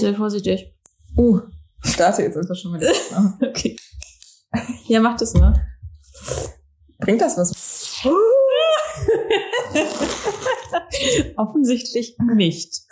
[0.00, 0.74] Sei vorsichtig.
[1.16, 1.40] Uh.
[1.84, 2.80] Ich starte jetzt einfach schon mal.
[3.48, 3.76] okay.
[4.86, 5.54] Ja, mach das mal.
[6.98, 7.52] Bringt das was?
[11.36, 12.82] Offensichtlich nicht.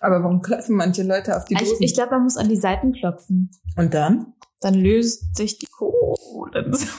[0.00, 1.82] Aber warum klopfen manche Leute auf die Ich, Dosen?
[1.82, 3.50] ich glaube, man muss an die Seiten klopfen.
[3.76, 4.34] Und dann?
[4.60, 6.86] Dann löst sich die Kohlensäure.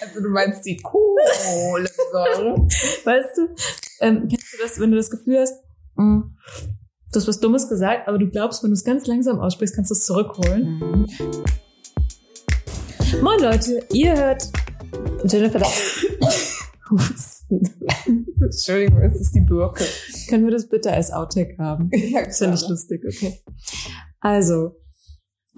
[0.00, 2.54] Also du meinst die Kohlensäure?
[3.04, 3.48] weißt du?
[4.00, 5.54] Ähm, kennst du das, wenn du das Gefühl hast,
[5.98, 6.22] mh,
[7.12, 9.90] du hast was Dummes gesagt, aber du glaubst, wenn du es ganz langsam aussprichst, kannst
[9.90, 10.78] du es zurückholen?
[10.78, 11.06] Mhm.
[13.22, 14.48] Moin Leute, ihr hört
[15.24, 15.60] Jennifer
[16.90, 17.60] Husten.
[18.40, 19.84] Entschuldigung, es ist die Birke.
[20.28, 21.90] Können wir das bitte als Outtake haben?
[21.92, 23.40] Ja, Das finde ich lustig, okay.
[24.20, 24.76] Also,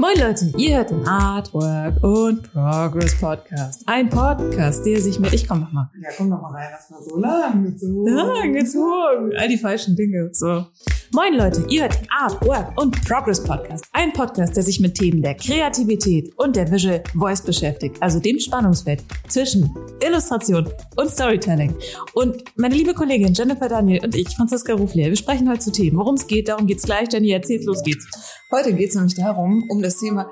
[0.00, 3.82] moin Leute, ihr hört den Artwork und Progress Podcast.
[3.84, 5.90] Ein Podcast, der sich mit, ich komm noch mal.
[6.02, 8.16] Ja, komm doch mal rein, das war so lang gezogen.
[8.16, 9.32] Ja, gezogen.
[9.36, 10.30] All die falschen Dinge.
[10.32, 10.64] So.
[11.12, 13.84] Moin Leute, ihr hört Art, Work und Progress Podcast.
[13.92, 17.96] Ein Podcast, der sich mit Themen der Kreativität und der Visual Voice beschäftigt.
[18.00, 19.74] Also dem Spannungsfeld zwischen
[20.06, 21.74] Illustration und Storytelling.
[22.14, 25.96] Und meine liebe Kollegin Jennifer Daniel und ich, Franziska Ruflier, wir sprechen heute zu Themen.
[25.96, 27.08] Worum es geht, darum geht's gleich.
[27.12, 28.06] Jenny, erzählt, los geht's.
[28.52, 30.30] Heute geht es nämlich darum, um das Thema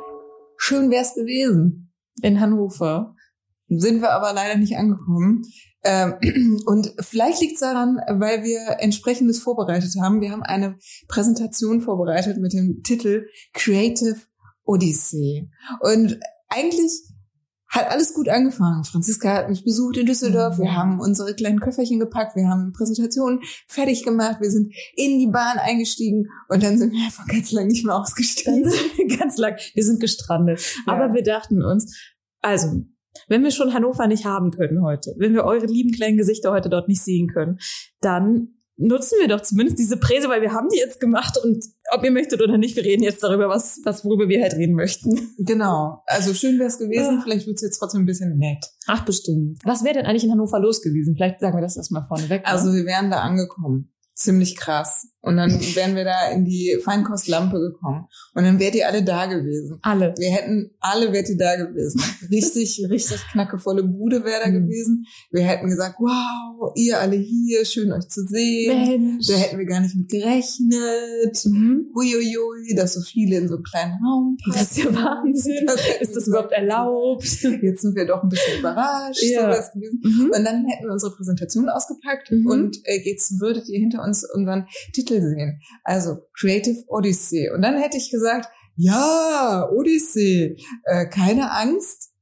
[0.58, 1.92] Schön wär's gewesen.
[2.22, 3.16] In Hannover.
[3.66, 5.42] Sind wir aber leider nicht angekommen.
[5.84, 10.20] Ähm, Und vielleicht liegt es daran, weil wir entsprechendes vorbereitet haben.
[10.20, 10.76] Wir haben eine
[11.08, 14.16] Präsentation vorbereitet mit dem Titel Creative
[14.64, 15.50] Odyssey.
[15.80, 16.92] Und eigentlich
[17.68, 18.84] hat alles gut angefangen.
[18.84, 20.58] Franziska hat mich besucht in Düsseldorf.
[20.58, 22.34] Wir haben unsere kleinen Köfferchen gepackt.
[22.34, 24.38] Wir haben Präsentationen fertig gemacht.
[24.40, 27.96] Wir sind in die Bahn eingestiegen und dann sind wir einfach ganz lang nicht mehr
[27.96, 28.70] ausgestiegen.
[29.18, 29.56] Ganz lang.
[29.74, 30.60] Wir sind gestrandet.
[30.86, 30.94] Ja.
[30.94, 31.94] Aber wir dachten uns,
[32.40, 32.84] also,
[33.28, 36.68] wenn wir schon Hannover nicht haben können heute, wenn wir eure lieben kleinen Gesichter heute
[36.68, 37.58] dort nicht sehen können,
[38.00, 42.04] dann nutzen wir doch zumindest diese Präse, weil wir haben die jetzt gemacht und ob
[42.04, 45.34] ihr möchtet oder nicht, wir reden jetzt darüber, was, was worüber wir halt reden möchten.
[45.38, 46.02] Genau.
[46.06, 47.16] Also schön wäre es gewesen.
[47.16, 47.20] Ja.
[47.22, 48.64] Vielleicht wird es jetzt trotzdem ein bisschen nett.
[48.86, 49.58] Ach, bestimmt.
[49.64, 51.14] Was wäre denn eigentlich in Hannover los gewesen?
[51.16, 52.42] Vielleicht sagen wir das erstmal vorneweg.
[52.42, 52.46] ne?
[52.46, 53.92] Also wir wären da angekommen.
[54.14, 55.08] Ziemlich krass.
[55.28, 58.06] Und dann wären wir da in die Feinkostlampe gekommen.
[58.34, 59.78] Und dann wärt ihr alle da gewesen.
[59.82, 60.14] alle.
[60.18, 62.00] Wir hätten alle wärt ihr da gewesen.
[62.30, 64.66] Richtig, richtig knackevolle Bude wäre da Mhm.
[64.66, 65.04] gewesen.
[65.30, 68.76] Wir hätten gesagt, wow, ihr alle hier, schön euch zu sehen.
[69.00, 69.26] Mensch.
[69.26, 71.44] Da hätten wir gar nicht mit gerechnet.
[71.44, 71.90] Mhm.
[71.94, 75.66] Huiuiui, dass so viele in so einem kleinen Raum Das ist ja Wahnsinn.
[75.66, 77.24] Das Ist das überhaupt erlaubt?
[77.62, 79.22] Jetzt sind wir doch ein bisschen überrascht.
[79.22, 79.52] Ja.
[79.62, 79.78] So.
[79.78, 80.32] Mhm.
[80.34, 82.46] Und dann hätten wir unsere Präsentation ausgepackt Mhm.
[82.46, 85.60] und äh, jetzt würdet ihr hinter uns unseren Titel sehen.
[85.84, 87.50] Also Creative Odyssey.
[87.50, 92.12] Und dann hätte ich gesagt, ja, Odyssey, äh, keine Angst.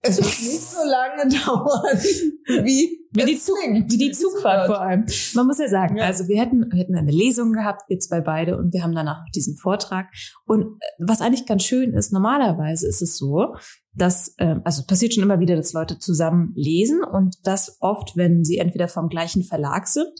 [0.00, 1.98] Es wird nicht so lange dauern,
[2.64, 5.06] wie, Wie die, Zug, wie die Zugfahrt vor allem.
[5.34, 6.04] Man muss ja sagen, Ja.
[6.04, 9.20] also wir hätten, wir hätten eine Lesung gehabt, wir zwei beide, und wir haben danach
[9.24, 10.06] noch diesen Vortrag.
[10.44, 13.54] Und äh, was eigentlich ganz schön ist, normalerweise ist es so,
[13.94, 18.16] dass, ähm, also es passiert schon immer wieder, dass Leute zusammen lesen und das oft,
[18.16, 20.12] wenn sie entweder vom gleichen Verlag sind,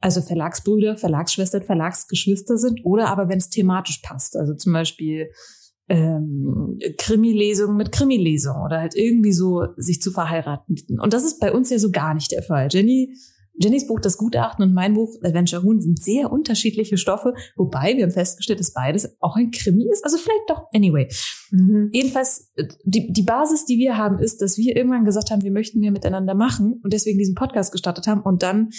[0.00, 4.36] also Verlagsbrüder, Verlagsschwestern, Verlagsgeschwister sind, oder aber wenn es thematisch passt.
[4.36, 5.30] Also zum Beispiel
[5.88, 10.76] ähm, Krimi-Lesung mit Krimi-Lesung oder halt irgendwie so sich zu verheiraten.
[11.00, 12.68] Und das ist bei uns ja so gar nicht der Fall.
[12.70, 13.14] Jenny,
[13.60, 18.04] Jennys Buch Das Gutachten und mein Buch Adventure Huhn sind sehr unterschiedliche Stoffe, wobei wir
[18.04, 20.04] haben festgestellt, dass beides auch ein Krimi ist.
[20.04, 21.08] Also vielleicht doch, anyway.
[21.50, 21.90] Mhm.
[21.92, 25.50] Jedenfalls, äh, die, die Basis, die wir haben, ist, dass wir irgendwann gesagt haben, wir
[25.50, 28.70] möchten mehr miteinander machen und deswegen diesen Podcast gestartet haben und dann,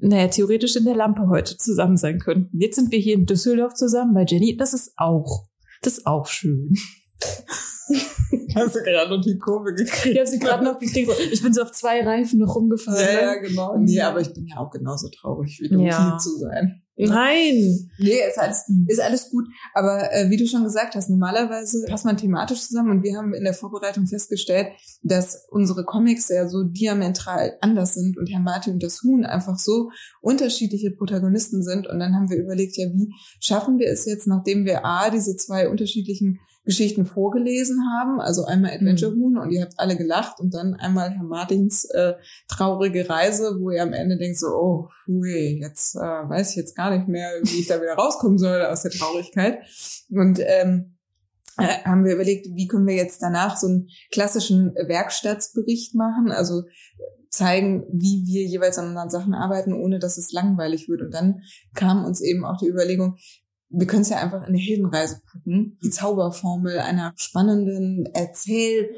[0.00, 2.56] naja, theoretisch in der Lampe heute zusammen sein könnten.
[2.58, 4.56] Jetzt sind wir hier in Düsseldorf zusammen bei Jenny.
[4.56, 5.46] Das ist auch,
[5.82, 6.72] das ist auch schön.
[8.54, 10.06] Hast du gerade noch die Kurve gekriegt?
[10.14, 11.10] Ich habe sie gerade noch gekriegt.
[11.32, 13.00] Ich bin so auf zwei Reifen noch rumgefahren.
[13.00, 13.48] Ja, ja, ne?
[13.48, 13.76] genau.
[13.78, 16.10] Nee, aber ich bin ja auch genauso traurig, wie du Ja.
[16.10, 16.82] hier zu sein.
[16.98, 17.90] Nein.
[17.98, 19.46] Nee, ist alles, ist alles gut.
[19.72, 23.34] Aber äh, wie du schon gesagt hast, normalerweise passt man thematisch zusammen und wir haben
[23.34, 24.68] in der Vorbereitung festgestellt,
[25.02, 29.58] dass unsere Comics ja so diametral anders sind und Herr Martin und das Huhn einfach
[29.58, 31.86] so unterschiedliche Protagonisten sind.
[31.86, 35.36] Und dann haben wir überlegt, ja, wie schaffen wir es jetzt, nachdem wir A, diese
[35.36, 40.52] zwei unterschiedlichen Geschichten vorgelesen haben, also einmal Adventure Huhn und ihr habt alle gelacht und
[40.52, 42.12] dann einmal Herr Martins äh,
[42.46, 46.76] traurige Reise, wo ihr am Ende denkt so, oh, hui, jetzt äh, weiß ich jetzt
[46.76, 49.60] gar nicht mehr, wie ich da wieder rauskommen soll aus der Traurigkeit.
[50.10, 50.98] Und ähm,
[51.56, 56.64] äh, haben wir überlegt, wie können wir jetzt danach so einen klassischen Werkstattsbericht machen, also
[57.30, 61.00] zeigen, wie wir jeweils an unseren Sachen arbeiten, ohne dass es langweilig wird.
[61.00, 61.40] Und dann
[61.74, 63.16] kam uns eben auch die Überlegung,
[63.70, 68.96] wir können es ja einfach in eine Heldenreise packen, die Zauberformel einer spannenden Erzählform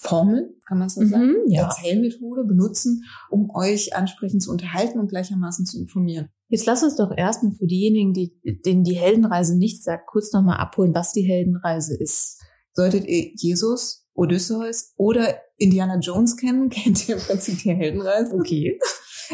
[0.00, 1.64] Formel, kann man so sagen, Mhm, ja.
[1.64, 6.28] Erzählmethode benutzen, um euch ansprechend zu unterhalten und gleichermaßen zu informieren.
[6.48, 8.32] Jetzt lass uns doch erstmal für diejenigen, die,
[8.64, 12.40] denen die Heldenreise nicht sagt, kurz nochmal abholen, was die Heldenreise ist.
[12.72, 18.34] Solltet ihr Jesus, Odysseus oder Indiana Jones kennen, kennt ihr im Prinzip die Heldenreise.
[18.34, 18.78] Okay.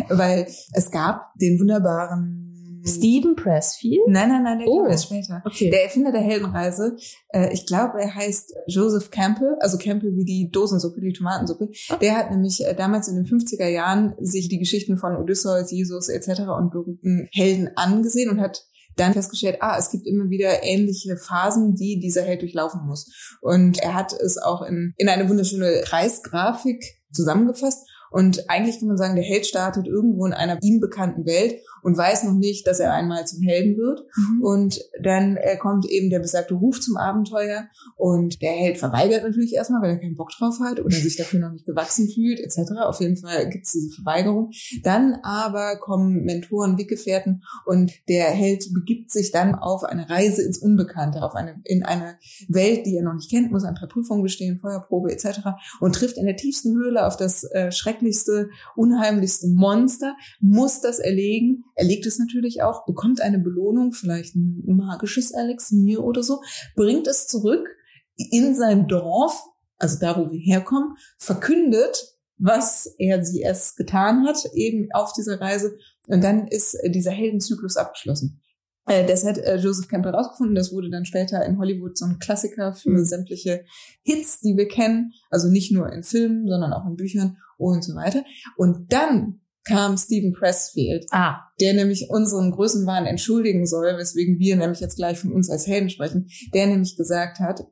[0.08, 2.53] Weil es gab den wunderbaren
[2.86, 4.02] Stephen Pressfield?
[4.06, 4.82] Nein, nein, nein, der Oh.
[4.82, 5.42] kam erst später.
[5.44, 5.70] Okay.
[5.70, 6.96] Der Erfinder der Heldenreise,
[7.28, 11.70] äh, ich glaube, er heißt Joseph Campbell, also Campbell wie die Dosensuppe, die Tomatensuppe.
[12.00, 16.08] Der hat nämlich äh, damals in den 50er Jahren sich die Geschichten von Odysseus, Jesus
[16.08, 16.42] etc.
[16.58, 18.64] und berühmten Helden angesehen und hat
[18.96, 23.10] dann festgestellt, ah, es gibt immer wieder ähnliche Phasen, die dieser Held durchlaufen muss.
[23.40, 27.88] Und er hat es auch in, in eine wunderschöne Kreisgrafik zusammengefasst.
[28.10, 31.98] Und eigentlich kann man sagen, der Held startet irgendwo in einer ihm bekannten Welt und
[31.98, 34.04] weiß noch nicht, dass er einmal zum Helden wird.
[34.16, 34.42] Mhm.
[34.42, 37.66] Und dann äh, kommt eben der besagte Ruf zum Abenteuer
[37.96, 41.40] und der Held verweigert natürlich erstmal, weil er keinen Bock drauf hat oder sich dafür
[41.40, 42.72] noch nicht gewachsen fühlt etc.
[42.84, 44.50] Auf jeden Fall gibt es diese Verweigerung.
[44.82, 50.58] Dann aber kommen Mentoren, Weggefährten und der Held begibt sich dann auf eine Reise ins
[50.58, 52.16] Unbekannte, auf eine in eine
[52.48, 55.40] Welt, die er noch nicht kennt, muss ein paar Prüfungen bestehen, Feuerprobe etc.
[55.80, 61.64] und trifft in der tiefsten Höhle auf das äh, schrecklichste, unheimlichste Monster, muss das erlegen,
[61.74, 66.40] erlegt es natürlich auch, bekommt eine Belohnung, vielleicht ein magisches Elixier oder so,
[66.76, 67.68] bringt es zurück
[68.16, 69.42] in sein Dorf,
[69.78, 75.40] also da, wo wir herkommen, verkündet, was er sie es getan hat, eben auf dieser
[75.40, 75.76] Reise.
[76.08, 78.40] Und dann ist äh, dieser Heldenzyklus abgeschlossen.
[78.86, 80.54] Äh, das hat äh, Joseph Campbell rausgefunden.
[80.54, 83.04] Das wurde dann später in Hollywood so ein Klassiker für Mhm.
[83.04, 83.64] sämtliche
[84.02, 85.12] Hits, die wir kennen.
[85.30, 88.24] Also nicht nur in Filmen, sondern auch in Büchern und so weiter.
[88.56, 94.80] Und dann kam Stephen Pressfield, Ah, der nämlich unseren Größenwahn entschuldigen soll, weswegen wir nämlich
[94.80, 97.64] jetzt gleich von uns als Helden sprechen, der nämlich gesagt hat,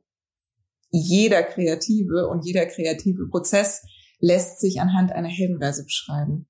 [0.89, 3.83] jeder kreative und jeder kreative Prozess
[4.19, 6.47] lässt sich anhand einer Heldenreise beschreiben.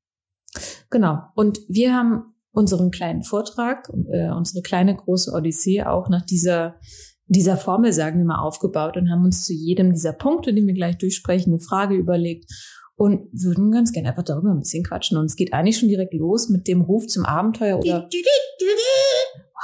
[0.89, 1.19] genau.
[1.35, 6.75] Und wir haben unseren kleinen Vortrag, äh, unsere kleine große Odyssee auch nach dieser
[7.27, 10.73] dieser Formel, sagen wir mal, aufgebaut und haben uns zu jedem dieser Punkte, die wir
[10.73, 12.51] gleich durchsprechen, eine Frage überlegt
[12.95, 15.17] und würden ganz gerne einfach darüber ein bisschen quatschen.
[15.17, 18.07] Und es geht eigentlich schon direkt los mit dem Ruf zum Abenteuer oder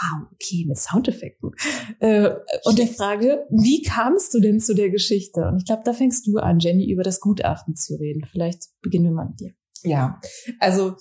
[0.02, 1.52] Wow, okay, mit Soundeffekten.
[2.00, 2.32] Äh,
[2.64, 5.42] und der Frage, wie kamst du denn zu der Geschichte?
[5.42, 8.26] Und ich glaube, da fängst du an, Jenny, über das Gutachten zu reden.
[8.32, 9.54] Vielleicht beginnen wir mal mit dir.
[9.84, 10.22] Ja,
[10.60, 10.96] also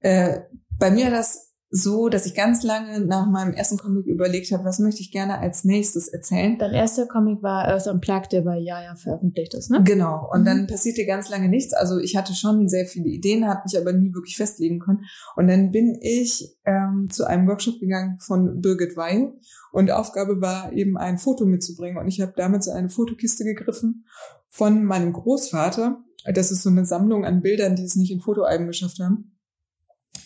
[0.00, 0.40] äh,
[0.78, 4.64] bei mir war das so, dass ich ganz lange nach meinem ersten Comic überlegt habe,
[4.64, 6.56] was möchte ich gerne als nächstes erzählen.
[6.58, 9.82] Dein erster Comic war Earth Unplugged, der bei Jaja veröffentlicht ist, ne?
[9.82, 10.30] Genau.
[10.32, 10.44] Und Mhm.
[10.44, 11.74] dann passierte ganz lange nichts.
[11.74, 15.04] Also ich hatte schon sehr viele Ideen, habe mich aber nie wirklich festlegen können.
[15.34, 19.32] Und dann bin ich ähm, zu einem Workshop gegangen von Birgit Weil
[19.72, 21.98] und Aufgabe war eben ein Foto mitzubringen.
[21.98, 24.06] Und ich habe damals in eine Fotokiste gegriffen
[24.48, 25.98] von meinem Großvater.
[26.32, 29.35] Das ist so eine Sammlung an Bildern, die es nicht in Fotoalben geschafft haben.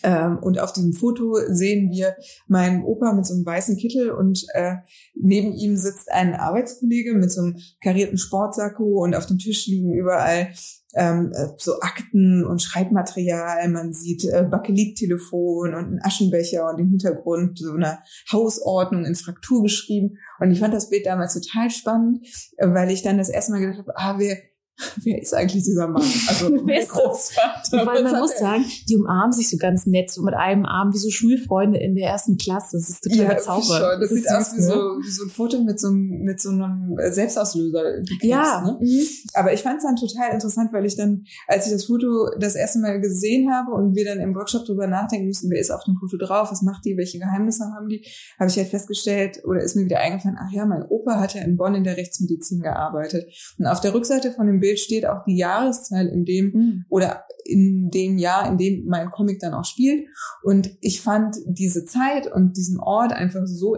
[0.03, 2.15] Ähm, und auf diesem Foto sehen wir
[2.47, 4.75] meinen Opa mit so einem weißen Kittel und äh,
[5.15, 9.93] neben ihm sitzt ein Arbeitskollege mit so einem karierten Sportsacko und auf dem Tisch liegen
[9.93, 10.49] überall
[10.93, 13.67] ähm, äh, so Akten und Schreibmaterial.
[13.69, 17.99] Man sieht äh, Bakelittelefon und einen Aschenbecher und im Hintergrund so eine
[18.31, 20.17] Hausordnung in Fraktur geschrieben.
[20.39, 22.25] Und ich fand das Bild damals total spannend,
[22.57, 24.37] äh, weil ich dann das erste Mal gedacht habe, ah, wer,
[25.03, 26.03] wer ist eigentlich dieser Mann?
[26.27, 26.89] Also Wer das?
[26.89, 27.85] Großvater.
[27.85, 30.97] Weil man muss sagen, die umarmen sich so ganz nett, so mit einem Arm, wie
[30.97, 32.77] so Schulfreunde in der ersten Klasse.
[32.77, 33.99] Das ist total Ja, schon.
[33.99, 34.67] Das, ist sieht aus wie, ne?
[34.67, 37.83] so, wie so ein Foto mit so einem, mit so einem Selbstauslöser.
[37.99, 38.77] geknipst, Ja, Ne?
[38.81, 39.05] mhm.
[39.33, 42.55] Aber ich fand es dann total interessant, weil ich dann, als ich das Foto das
[42.55, 45.83] erste Mal gesehen habe und wir dann im Workshop drüber nachdenken mussten, wer ist auf
[45.83, 48.05] dem Foto drauf, was macht die, welche Geheimnisse haben die,
[48.39, 51.41] habe ich halt festgestellt oder ist mir wieder eingefallen, ach ja, mein Opa hat ja
[51.41, 53.25] in Bonn in der Rechtsmedizin gearbeitet.
[53.57, 56.85] Und auf der Rückseite von dem Bild steht auch die Jahreszahl, in dem Mhm.
[56.89, 60.07] oder in dem Jahr, in dem mein Comic dann auch spielt.
[60.43, 63.77] Und ich fand diese Zeit und diesen Ort einfach so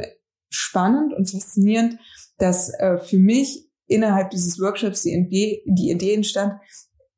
[0.49, 1.97] spannend und faszinierend,
[2.37, 6.53] dass äh, für mich innerhalb dieses Workshops die Idee, die Idee entstand,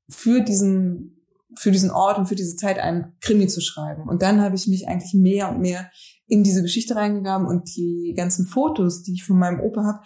[0.10, 1.24] für diesen,
[1.58, 4.08] für diesen Ort und für diese Zeit einen Krimi zu schreiben.
[4.08, 5.90] Und dann habe ich mich eigentlich mehr und mehr
[6.28, 10.00] in diese Geschichte reingegraben und die ganzen Fotos, die ich von meinem Opa habe,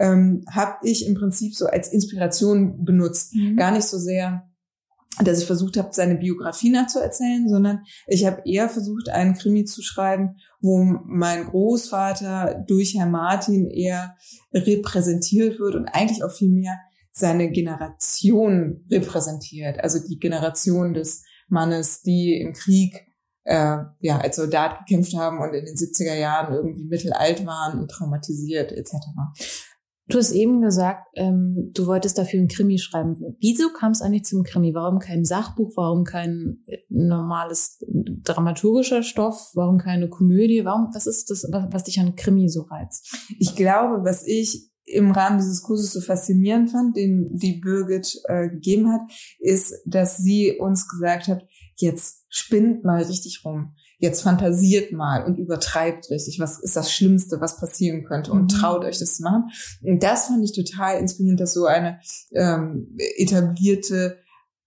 [0.00, 3.34] ähm, habe ich im Prinzip so als Inspiration benutzt.
[3.34, 3.56] Mhm.
[3.56, 4.48] Gar nicht so sehr,
[5.22, 9.82] dass ich versucht habe, seine Biografie nachzuerzählen, sondern ich habe eher versucht, einen Krimi zu
[9.82, 14.16] schreiben, wo mein Großvater durch Herr Martin eher
[14.54, 16.78] repräsentiert wird und eigentlich auch viel mehr
[17.12, 19.80] seine Generation repräsentiert.
[19.80, 23.06] Also die Generation des Mannes, die im Krieg
[23.44, 27.90] äh, ja als Soldat gekämpft haben und in den 70er Jahren irgendwie mittelalt waren und
[27.90, 28.94] traumatisiert etc.
[30.10, 33.16] Du hast eben gesagt, ähm, du wolltest dafür ein Krimi schreiben.
[33.40, 34.74] Wieso kam es eigentlich zum Krimi?
[34.74, 35.72] Warum kein Sachbuch?
[35.76, 39.52] Warum kein äh, normales dramaturgischer Stoff?
[39.54, 40.64] Warum keine Komödie?
[40.64, 40.88] Warum?
[40.92, 43.16] Was ist das, was, dich an Krimi so reizt?
[43.38, 48.48] Ich glaube, was ich im Rahmen dieses Kurses so faszinierend fand, den die Birgit äh,
[48.48, 49.02] gegeben hat,
[49.38, 55.38] ist, dass sie uns gesagt hat, jetzt spinnt mal richtig rum jetzt fantasiert mal und
[55.38, 58.48] übertreibt richtig, was ist das Schlimmste, was passieren könnte und mhm.
[58.48, 59.50] traut euch das zu machen.
[59.82, 62.00] Und das fand ich total inspirierend, dass so eine
[62.32, 64.18] ähm, etablierte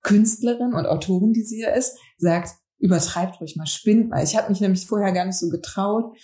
[0.04, 4.24] Künstlerin und Autorin, die sie ja ist, sagt, übertreibt ruhig mal, spinnt mal.
[4.24, 6.16] Ich habe mich nämlich vorher gar nicht so getraut,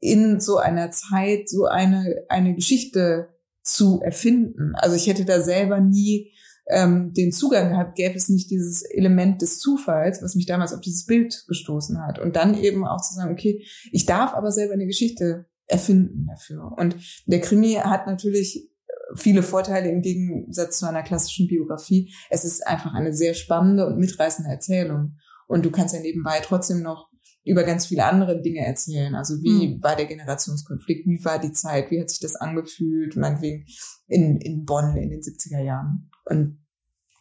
[0.00, 3.28] in so einer Zeit so eine, eine Geschichte
[3.62, 4.72] zu erfinden.
[4.74, 6.32] Also ich hätte da selber nie
[6.70, 10.80] ähm, den Zugang gehabt, gäbe es nicht dieses Element des Zufalls, was mich damals auf
[10.80, 12.18] dieses Bild gestoßen hat.
[12.18, 16.72] Und dann eben auch zu sagen, okay, ich darf aber selber eine Geschichte erfinden dafür.
[16.76, 16.96] Und
[17.26, 18.70] der Krimi hat natürlich
[19.14, 22.12] viele Vorteile im Gegensatz zu einer klassischen Biografie.
[22.28, 25.16] Es ist einfach eine sehr spannende und mitreißende Erzählung.
[25.48, 27.08] Und du kannst ja nebenbei trotzdem noch
[27.44, 29.14] über ganz viele andere Dinge erzählen.
[29.14, 29.82] Also wie mhm.
[29.82, 33.66] war der Generationskonflikt, wie war die Zeit, wie hat sich das angefühlt, meinetwegen
[34.06, 36.10] in, in Bonn in den 70er Jahren.
[36.30, 36.58] Und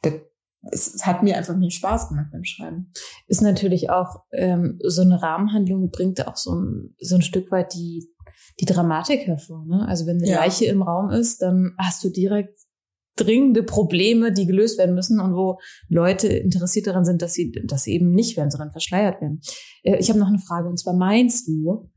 [0.01, 0.13] das,
[0.71, 2.91] es hat mir einfach mehr Spaß gemacht beim Schreiben.
[3.27, 7.73] Ist natürlich auch ähm, so eine Rahmenhandlung bringt auch so ein, so ein Stück weit
[7.73, 8.07] die
[8.59, 9.65] die Dramatik hervor.
[9.65, 9.85] Ne?
[9.87, 10.39] Also wenn eine ja.
[10.39, 12.59] Leiche im Raum ist, dann hast du direkt
[13.15, 17.87] dringende Probleme, die gelöst werden müssen und wo Leute interessiert daran sind, dass sie das
[17.87, 19.41] eben nicht werden, sondern verschleiert werden.
[19.83, 21.89] Äh, ich habe noch eine Frage und zwar meinst du,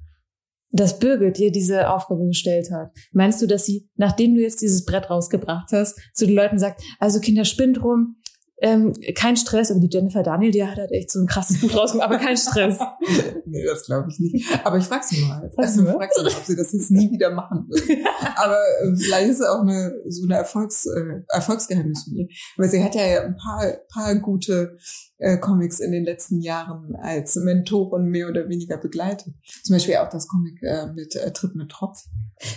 [0.72, 2.90] dass Birgit dir diese Aufgabe gestellt hat?
[3.12, 6.82] Meinst du, dass sie, nachdem du jetzt dieses Brett rausgebracht hast, zu den Leuten sagt,
[6.98, 8.16] also Kinder spinnt rum,
[8.62, 11.76] ähm, kein Stress, aber die Jennifer Daniel, die hat halt echt so ein krasses Buch
[11.76, 12.78] rausgemacht, aber kein Stress.
[13.44, 14.46] nee, das glaube ich nicht.
[14.64, 15.50] Aber ich frage sie mal.
[15.56, 18.04] Also, frag sie mal, ob sie das jetzt nie wieder machen will.
[18.36, 22.28] aber äh, vielleicht ist es auch eine, so eine Erfolgs, äh, Erfolgsgeheimnis von ihr.
[22.56, 24.78] Weil sie hat ja ein paar, paar gute
[25.22, 29.32] äh, Comics in den letzten Jahren als Mentorin mehr oder weniger begleitet.
[29.62, 32.04] Zum Beispiel auch das Comic äh, mit äh, Tritt mit Tropf.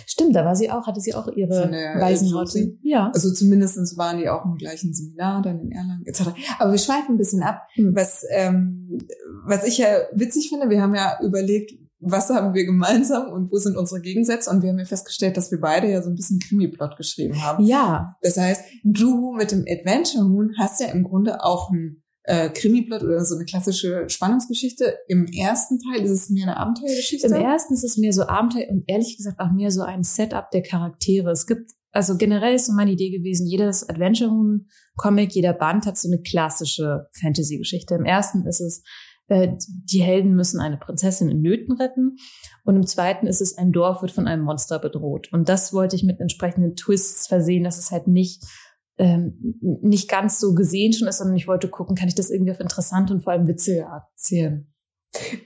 [0.04, 2.76] Stimmt, da war sie auch, hatte sie auch ihre äh, weisen Worte.
[2.82, 3.10] Ja.
[3.14, 6.30] Also zumindestens waren die auch im gleichen Seminar dann in Erlangen etc.
[6.58, 7.62] Aber wir schweifen ein bisschen ab.
[7.76, 7.94] Mhm.
[7.94, 8.98] Was, ähm,
[9.44, 13.58] was ich ja witzig finde, wir haben ja überlegt, was haben wir gemeinsam und wo
[13.58, 14.50] sind unsere Gegensätze?
[14.50, 17.64] Und wir haben ja festgestellt, dass wir beide ja so ein bisschen Krimi-Plot geschrieben haben.
[17.64, 18.16] Ja.
[18.22, 23.02] Das heißt, du mit dem Adventure Moon hast ja im Grunde auch ein äh, Krimi-Plot
[23.02, 24.98] oder so eine klassische Spannungsgeschichte.
[25.08, 27.28] Im ersten Teil ist es mehr eine Abenteuergeschichte.
[27.28, 30.50] Im ersten ist es mehr so Abenteuer und ehrlich gesagt auch mehr so ein Setup
[30.50, 31.30] der Charaktere.
[31.30, 36.08] Es gibt, also generell ist so meine Idee gewesen, jedes Adventure-Comic, jeder Band hat so
[36.08, 37.94] eine klassische Fantasy-Geschichte.
[37.94, 38.82] Im ersten ist es,
[39.28, 42.16] äh, die Helden müssen eine Prinzessin in Nöten retten.
[42.64, 45.28] Und im zweiten ist es, ein Dorf wird von einem Monster bedroht.
[45.32, 48.42] Und das wollte ich mit entsprechenden Twists versehen, dass es halt nicht
[48.98, 52.52] ähm, nicht ganz so gesehen schon ist, sondern ich wollte gucken, kann ich das irgendwie
[52.52, 54.66] auf interessante und vor allem witzige Art erzählen.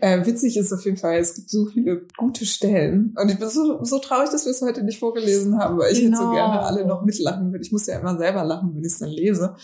[0.00, 3.14] Äh, witzig ist auf jeden Fall, es gibt so viele gute Stellen.
[3.21, 6.00] Und ich bin so, so traurig, dass wir es heute nicht vorgelesen haben, weil ich
[6.00, 6.11] genau.
[6.11, 7.64] jetzt so gerne alle noch mitlachen würde.
[7.64, 9.54] Ich muss ja immer selber lachen, wenn ich es dann lese.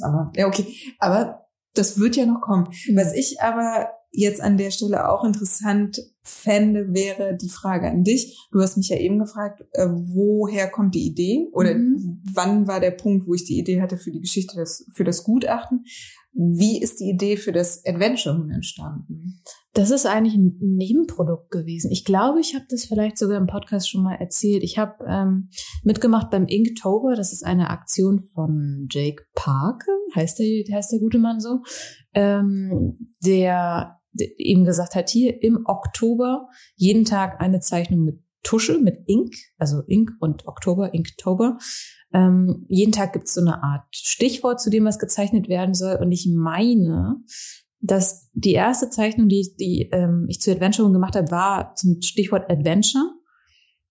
[0.00, 0.66] Aber ja, okay.
[0.98, 2.68] Aber das wird ja noch kommen.
[2.86, 2.96] Mhm.
[2.96, 8.38] Was ich aber jetzt an der Stelle auch interessant fände, wäre die Frage an dich.
[8.52, 12.22] Du hast mich ja eben gefragt, äh, woher kommt die Idee oder mhm.
[12.32, 15.24] wann war der Punkt, wo ich die Idee hatte für die Geschichte, des, für das
[15.24, 15.84] Gutachten.
[16.32, 19.40] Wie ist die Idee für das Adventure entstanden?
[19.72, 21.90] Das ist eigentlich ein Nebenprodukt gewesen.
[21.90, 24.62] Ich glaube, ich habe das vielleicht sogar im Podcast schon mal erzählt.
[24.62, 25.50] Ich habe ähm,
[25.82, 27.16] mitgemacht beim Inktober.
[27.16, 31.62] Das ist eine Aktion von Jake Parker, heißt der, heißt der gute Mann so,
[32.14, 39.00] ähm, der eben gesagt hat, hier im Oktober jeden Tag eine Zeichnung mit Tusche, mit
[39.06, 41.58] Ink, also Ink und Oktober, Inktober.
[42.12, 45.96] Ähm, jeden Tag gibt es so eine Art Stichwort, zu dem was gezeichnet werden soll.
[45.96, 47.16] Und ich meine,
[47.80, 52.50] dass die erste Zeichnung, die, die ähm, ich zu Adventure gemacht habe, war zum Stichwort
[52.50, 53.12] Adventure.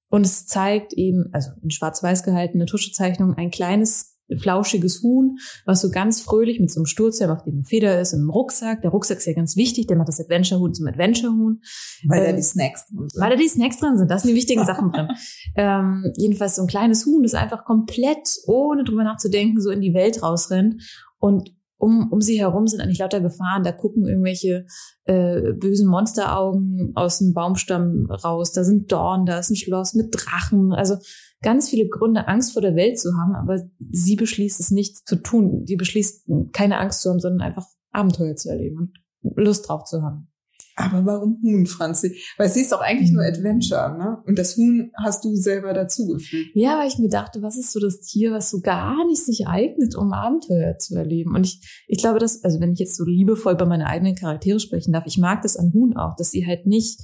[0.10, 5.90] Und es zeigt eben, also in schwarz-weiß gehaltene Tuschezeichnung, ein kleines flauschiges Huhn, was so
[5.90, 8.82] ganz fröhlich mit so einem Sturzhelm, auf dem eine Feder ist, und einem Rucksack.
[8.82, 11.62] Der Rucksack ist ja ganz wichtig, der macht das Adventure-Huhn zum Adventure-Huhn.
[12.08, 13.22] Weil ähm, da die Snacks drin sind.
[13.22, 15.08] Weil da die Snacks drin sind, da sind die wichtigen Sachen drin.
[15.56, 19.94] Ähm, jedenfalls so ein kleines Huhn, das einfach komplett, ohne drüber nachzudenken, so in die
[19.94, 20.82] Welt rausrennt
[21.20, 23.64] und um, um sie herum sind eigentlich lauter Gefahren.
[23.64, 24.66] Da gucken irgendwelche
[25.06, 28.52] äh, bösen Monsteraugen aus dem Baumstamm raus.
[28.52, 30.74] Da sind Dorn, da ist ein Schloss mit Drachen.
[30.74, 30.98] Also
[31.48, 35.16] ganz viele Gründe, Angst vor der Welt zu haben, aber sie beschließt es nicht zu
[35.16, 35.64] tun.
[35.66, 40.02] Sie beschließt keine Angst zu haben, sondern einfach Abenteuer zu erleben und Lust drauf zu
[40.02, 40.28] haben.
[40.76, 42.18] Aber warum Huhn, Franzi?
[42.38, 44.22] Weil sie ist doch eigentlich nur Adventure, ne?
[44.28, 46.50] Und das Huhn hast du selber dazugefügt.
[46.54, 49.48] Ja, weil ich mir dachte, was ist so das Tier, was so gar nicht sich
[49.48, 51.34] eignet, um Abenteuer zu erleben?
[51.34, 54.60] Und ich, ich glaube, dass, also wenn ich jetzt so liebevoll über meine eigenen Charaktere
[54.60, 57.00] sprechen darf, ich mag das an Huhn auch, dass sie halt nicht,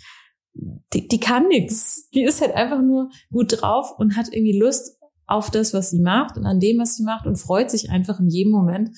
[0.53, 2.09] die, die kann nix.
[2.13, 5.99] Die ist halt einfach nur gut drauf und hat irgendwie Lust auf das, was sie
[5.99, 8.91] macht und an dem, was sie macht und freut sich einfach in jedem Moment,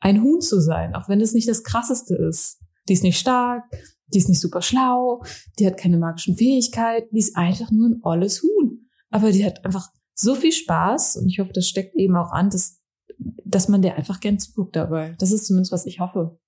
[0.00, 2.60] ein Huhn zu sein, auch wenn es nicht das krasseste ist.
[2.88, 3.64] Die ist nicht stark,
[4.08, 5.22] die ist nicht super schlau,
[5.58, 8.88] die hat keine magischen Fähigkeiten, die ist einfach nur ein olles Huhn.
[9.10, 12.50] Aber die hat einfach so viel Spaß und ich hoffe, das steckt eben auch an,
[12.50, 12.80] dass,
[13.44, 15.16] dass man der einfach gern zuguckt dabei.
[15.18, 16.38] Das ist zumindest, was ich hoffe.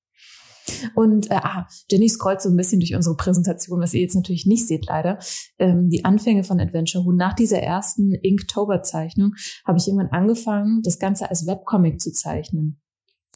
[0.95, 4.47] Und äh, ah, Jenny scrollt so ein bisschen durch unsere Präsentation, was ihr jetzt natürlich
[4.47, 5.19] nicht seht leider.
[5.59, 7.17] Ähm, die Anfänge von Adventure Huhn.
[7.17, 12.81] Nach dieser ersten Inktober-Zeichnung habe ich irgendwann angefangen, das Ganze als Webcomic zu zeichnen.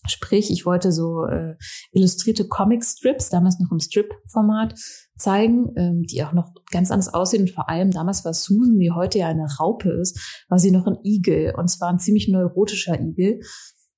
[0.08, 1.56] Sprich, ich wollte so äh,
[1.92, 4.74] illustrierte Comic-Strips, damals noch im Strip-Format,
[5.18, 7.42] zeigen, ähm, die auch noch ganz anders aussehen.
[7.42, 10.86] Und vor allem damals war Susan, die heute ja eine Raupe ist, war sie noch
[10.86, 11.54] ein Igel.
[11.54, 13.40] Und zwar ein ziemlich neurotischer Igel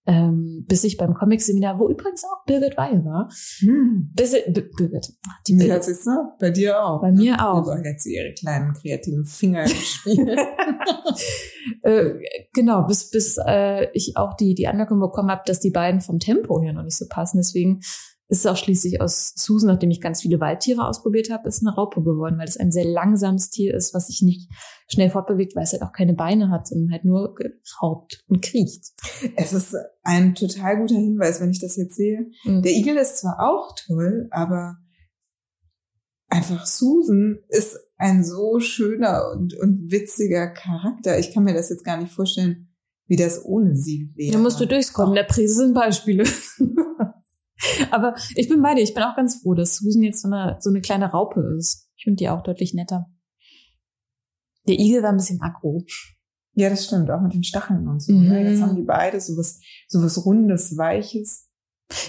[0.07, 4.11] ähm, bis ich beim Comic-Seminar, wo übrigens auch Birgit Weil war, hm.
[4.15, 5.13] bis ich, Birgit,
[5.47, 5.69] die Birgit.
[5.69, 7.01] Ja, siehst du, bei dir auch.
[7.01, 7.67] Bei mir auch.
[7.67, 10.39] Hat sie ihre kleinen kreativen Finger gespielt.
[11.83, 12.15] äh,
[12.53, 16.19] genau, bis bis äh, ich auch die die Anmerkung bekommen habe, dass die beiden vom
[16.19, 17.39] Tempo her noch nicht so passen.
[17.39, 17.81] Deswegen
[18.33, 21.75] ist es auch schließlich aus Susan, nachdem ich ganz viele Waldtiere ausprobiert habe, ist eine
[21.75, 24.51] Raupe geworden, weil es ein sehr langsames Tier ist, was sich nicht
[24.89, 28.87] schnell fortbewegt, weil es halt auch keine Beine hat, sondern halt nur geraubt und kriecht.
[29.37, 32.31] Es ist ein total guter Hinweis, wenn ich das jetzt sehe.
[32.45, 32.63] Mhm.
[32.63, 34.79] Der Igel ist zwar auch toll, aber
[36.29, 41.19] einfach Susan ist ein so schöner und, und witziger Charakter.
[41.19, 42.73] Ich kann mir das jetzt gar nicht vorstellen,
[43.09, 44.33] wie das ohne sie wäre.
[44.33, 45.15] Da musst du durchkommen.
[45.15, 46.25] Der Prise sind Beispiele.
[47.91, 48.83] Aber ich bin bei dir.
[48.83, 51.89] Ich bin auch ganz froh, dass Susan jetzt so eine, so eine kleine Raupe ist.
[51.97, 53.07] Ich finde die auch deutlich netter.
[54.69, 55.85] Der Igel war ein bisschen aggro.
[56.55, 57.11] Ja, das stimmt.
[57.11, 58.13] Auch mit den Stacheln und so.
[58.13, 58.41] Ne?
[58.41, 58.47] Mhm.
[58.47, 61.49] Jetzt haben die beide so was, so was Rundes, Weiches.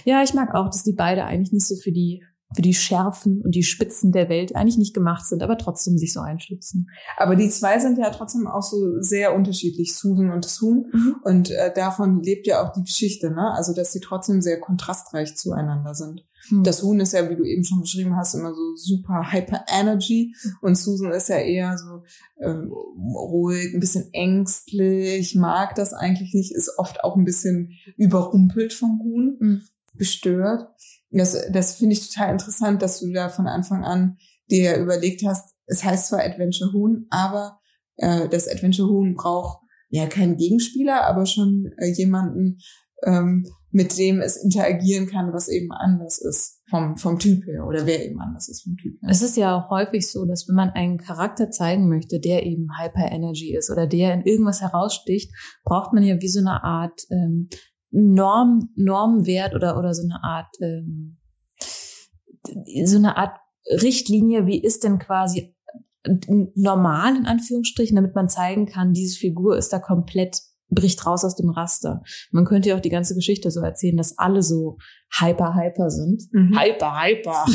[0.06, 2.24] Ja, ich mag auch, dass die beide eigentlich nicht so für die
[2.56, 6.14] für die Schärfen und die Spitzen der Welt eigentlich nicht gemacht sind, aber trotzdem sich
[6.14, 6.90] so einschützen.
[7.18, 10.86] Aber die zwei sind ja trotzdem auch so sehr unterschiedlich, Susan und Soon.
[10.92, 11.16] Mhm.
[11.24, 13.54] Und äh, davon lebt ja auch die Geschichte, ne?
[13.54, 16.26] Also, dass sie trotzdem sehr kontrastreich zueinander sind.
[16.50, 16.64] Mhm.
[16.64, 20.36] Das Huhn ist ja, wie du eben schon beschrieben hast, immer so super Hyper Energy
[20.62, 22.04] und Susan ist ja eher so
[22.40, 28.74] ähm, ruhig, ein bisschen ängstlich, mag das eigentlich nicht, ist oft auch ein bisschen überrumpelt
[28.74, 29.62] vom Huhn, mhm.
[29.96, 30.70] gestört
[31.14, 34.18] das, das finde ich total interessant, dass du da von Anfang an
[34.50, 37.60] dir überlegt hast, es heißt zwar Adventure Huhn, aber
[37.98, 42.60] äh, das Adventure Huhn braucht ja keinen Gegenspieler, aber schon äh, jemanden,
[43.04, 47.86] ähm, mit dem es interagieren kann, was eben anders ist vom, vom Typ her oder
[47.86, 49.10] wer eben anders ist vom Typ her.
[49.10, 52.68] Es ist ja auch häufig so, dass wenn man einen Charakter zeigen möchte, der eben
[52.78, 55.32] Hyper Energy ist oder der in irgendwas heraussticht,
[55.64, 57.50] braucht man ja wie so eine Art ähm,
[57.94, 61.18] Norm, Normwert oder, oder so eine Art, ähm,
[62.86, 63.38] so eine Art
[63.70, 65.56] Richtlinie, wie ist denn quasi
[66.56, 71.36] normal in Anführungsstrichen, damit man zeigen kann, diese Figur ist da komplett bricht raus aus
[71.36, 72.02] dem Raster.
[72.32, 74.78] Man könnte ja auch die ganze Geschichte so erzählen, dass alle so
[75.20, 76.24] hyper hyper sind.
[76.32, 76.60] Mhm.
[76.60, 77.46] Hyper hyper.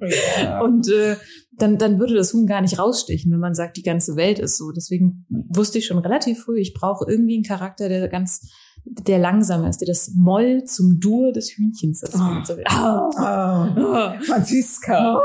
[0.42, 0.60] ja.
[0.60, 1.16] Und äh,
[1.56, 4.56] dann dann würde das Huhn gar nicht rausstechen, wenn man sagt, die ganze Welt ist
[4.56, 4.70] so.
[4.70, 8.48] Deswegen wusste ich schon relativ früh, ich brauche irgendwie einen Charakter, der ganz
[8.84, 12.14] der langsame ist, der das Moll zum Dur des Hühnchens ist.
[12.14, 12.44] Oh.
[12.44, 12.54] So.
[12.54, 13.10] Oh.
[13.18, 14.24] Oh.
[14.24, 15.20] Franziska.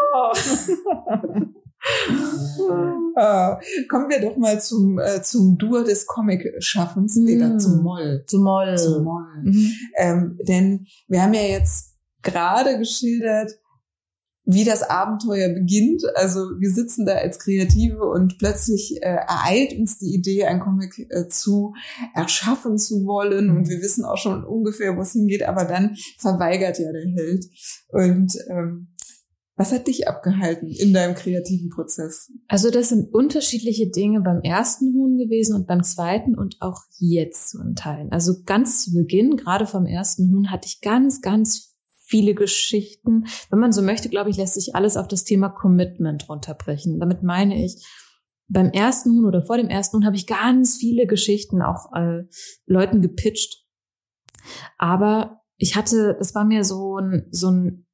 [2.60, 3.16] Uh,
[3.90, 7.24] kommen wir doch mal zum, äh, zum Dur des Comic-Schaffens, mm.
[7.24, 8.24] nee, zum Moll.
[8.26, 8.78] Zum Moll.
[8.78, 9.42] Zum Moll.
[9.44, 9.72] Mhm.
[9.98, 13.52] Ähm, denn wir haben ja jetzt gerade geschildert,
[14.46, 16.04] wie das Abenteuer beginnt.
[16.16, 21.08] Also wir sitzen da als Kreative und plötzlich äh, ereilt uns die Idee, ein Comic
[21.10, 21.74] äh, zu
[22.14, 26.80] erschaffen zu wollen und wir wissen auch schon ungefähr, wo es hingeht, aber dann verweigert
[26.80, 27.46] ja der Held.
[27.90, 28.90] Und ähm,
[29.56, 32.32] was hat dich abgehalten in deinem kreativen Prozess?
[32.48, 37.52] Also das sind unterschiedliche Dinge beim ersten Huhn gewesen und beim zweiten und auch jetzt
[37.52, 38.12] zu Teilen.
[38.12, 41.73] Also ganz zu Beginn, gerade vom ersten Huhn, hatte ich ganz, ganz
[42.14, 43.26] viele Geschichten.
[43.50, 47.00] Wenn man so möchte, glaube ich, lässt sich alles auf das Thema Commitment runterbrechen.
[47.00, 47.84] Damit meine ich,
[48.48, 52.26] beim ersten Huhn oder vor dem ersten Huhn habe ich ganz viele Geschichten auch äh,
[52.68, 53.66] Leuten gepitcht.
[54.78, 57.88] Aber ich hatte, das war mir so ein, so ein,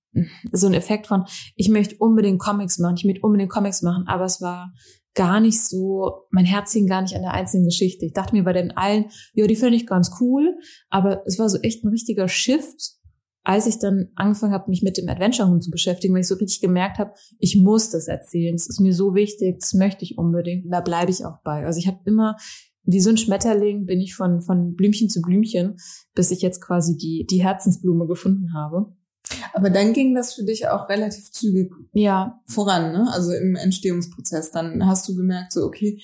[0.51, 1.23] so ein Effekt von,
[1.55, 4.73] ich möchte unbedingt Comics machen, ich möchte unbedingt Comics machen, aber es war
[5.13, 8.05] gar nicht so, mein Herz hing gar nicht an der einzelnen Geschichte.
[8.05, 10.57] Ich dachte mir bei den allen, ja, die finde ich ganz cool,
[10.89, 12.98] aber es war so echt ein richtiger Shift
[13.49, 16.61] als ich dann angefangen habe, mich mit dem Adventure-Hund zu beschäftigen, weil ich so richtig
[16.61, 18.55] gemerkt habe, ich muss das erzählen.
[18.55, 20.65] Das ist mir so wichtig, das möchte ich unbedingt.
[20.65, 21.65] Und da bleibe ich auch bei.
[21.65, 22.37] Also ich habe immer,
[22.83, 25.77] wie so ein Schmetterling, bin ich von, von Blümchen zu Blümchen,
[26.13, 28.93] bis ich jetzt quasi die, die Herzensblume gefunden habe.
[29.53, 32.39] Aber dann ging das für dich auch relativ zügig ja.
[32.45, 33.09] voran, ne?
[33.11, 34.51] Also im Entstehungsprozess.
[34.51, 35.99] Dann hast du gemerkt, so, okay,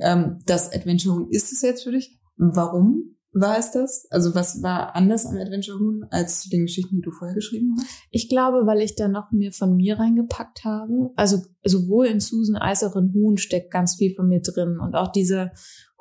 [0.00, 2.20] ähm, das Adventure Home ist es jetzt für dich.
[2.36, 4.06] Warum war es das?
[4.10, 7.76] Also was war anders am Adventure Home als zu den Geschichten, die du vorher geschrieben
[7.76, 7.86] hast?
[8.10, 11.10] Ich glaube, weil ich da noch mehr von mir reingepackt habe.
[11.16, 14.96] Also sowohl in Susan als auch in Huhn steckt ganz viel von mir drin und
[14.96, 15.52] auch dieser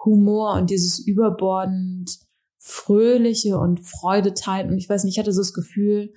[0.04, 2.18] Humor und dieses überbordend
[2.58, 4.72] fröhliche und Freude teilen.
[4.72, 6.14] Und ich weiß nicht, ich hatte so das Gefühl,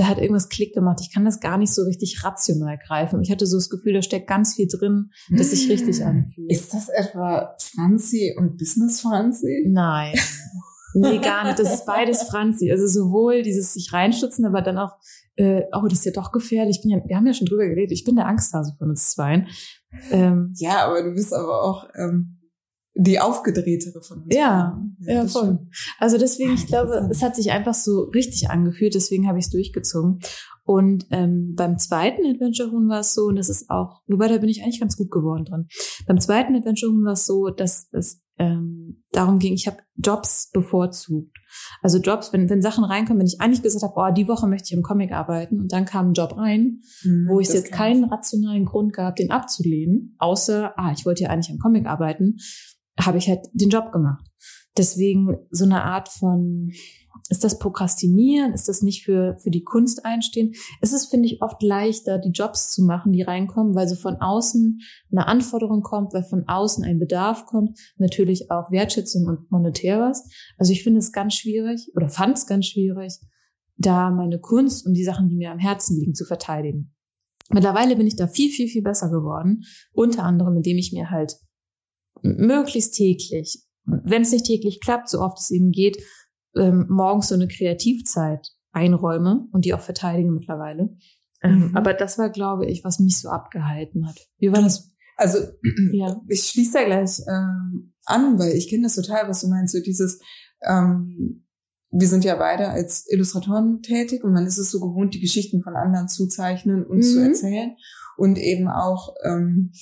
[0.00, 1.00] da hat irgendwas Klick gemacht.
[1.02, 3.20] Ich kann das gar nicht so richtig rational greifen.
[3.20, 6.50] Ich hatte so das Gefühl, da steckt ganz viel drin, das sich richtig anfühlt.
[6.50, 9.66] Ist das etwa Franzi und Business Franzi?
[9.68, 10.14] Nein.
[10.94, 11.58] Nee, gar nicht.
[11.58, 12.72] Das ist beides Franzi.
[12.72, 14.96] Also sowohl dieses sich reinstutzen, aber dann auch,
[15.36, 16.78] äh, oh, das ist ja doch gefährlich.
[16.78, 17.92] Ich bin ja, wir haben ja schon drüber geredet.
[17.92, 19.48] Ich bin der Angsthase von uns zweien.
[20.10, 22.39] Ähm, ja, aber du bist aber auch ähm,
[22.94, 24.34] die aufgedrehtere von uns.
[24.34, 25.58] Ja, ja, ja voll.
[25.98, 29.50] Also deswegen, ich glaube, es hat sich einfach so richtig angefühlt, deswegen habe ich es
[29.50, 30.20] durchgezogen.
[30.64, 34.38] Und ähm, beim zweiten Adventure Huhn war es so, und das ist auch, wobei da
[34.38, 35.66] bin ich eigentlich ganz gut geworden dran.
[36.06, 40.50] Beim zweiten Adventure Huhn war es so, dass es ähm, darum ging, ich habe Jobs
[40.52, 41.36] bevorzugt.
[41.82, 44.68] Also Jobs, wenn, wenn Sachen reinkommen, wenn ich eigentlich gesagt habe, oh, die Woche möchte
[44.68, 48.04] ich im Comic arbeiten und dann kam ein Job rein, mhm, wo ich jetzt keinen
[48.04, 52.36] rationalen Grund gab, den abzulehnen, außer, ah, ich wollte ja eigentlich im Comic arbeiten,
[52.98, 54.24] habe ich halt den Job gemacht.
[54.76, 56.70] Deswegen so eine Art von,
[57.30, 58.52] ist das Prokrastinieren?
[58.52, 60.52] Ist das nicht für, für die Kunst einstehen?
[60.80, 64.16] Es ist, finde ich, oft leichter, die Jobs zu machen, die reinkommen, weil so von
[64.16, 64.80] außen
[65.12, 70.28] eine Anforderung kommt, weil von außen ein Bedarf kommt, natürlich auch Wertschätzung und monetär was.
[70.58, 73.20] Also ich finde es ganz schwierig oder fand es ganz schwierig,
[73.76, 76.92] da meine Kunst und die Sachen, die mir am Herzen liegen, zu verteidigen.
[77.48, 79.62] Mittlerweile bin ich da viel, viel, viel besser geworden.
[79.92, 81.36] Unter anderem, indem ich mir halt
[82.22, 86.02] möglichst täglich, wenn es nicht täglich klappt, so oft es eben geht,
[86.56, 90.96] ähm, morgens so eine Kreativzeit einräume und die auch verteidige mittlerweile.
[91.42, 91.76] Ähm, mhm.
[91.76, 94.18] Aber das war, glaube ich, was mich so abgehalten hat.
[94.38, 94.92] Wie war das?
[95.16, 95.38] Also
[95.92, 96.20] ja.
[96.28, 99.80] ich schließe da gleich ähm, an, weil ich kenne das total, was du meinst, so
[99.80, 100.20] dieses,
[100.62, 101.44] ähm,
[101.90, 105.62] wir sind ja beide als Illustratoren tätig und man ist es so gewohnt, die Geschichten
[105.62, 107.02] von anderen zu zeichnen und mhm.
[107.02, 107.76] zu erzählen
[108.16, 109.72] und eben auch ähm,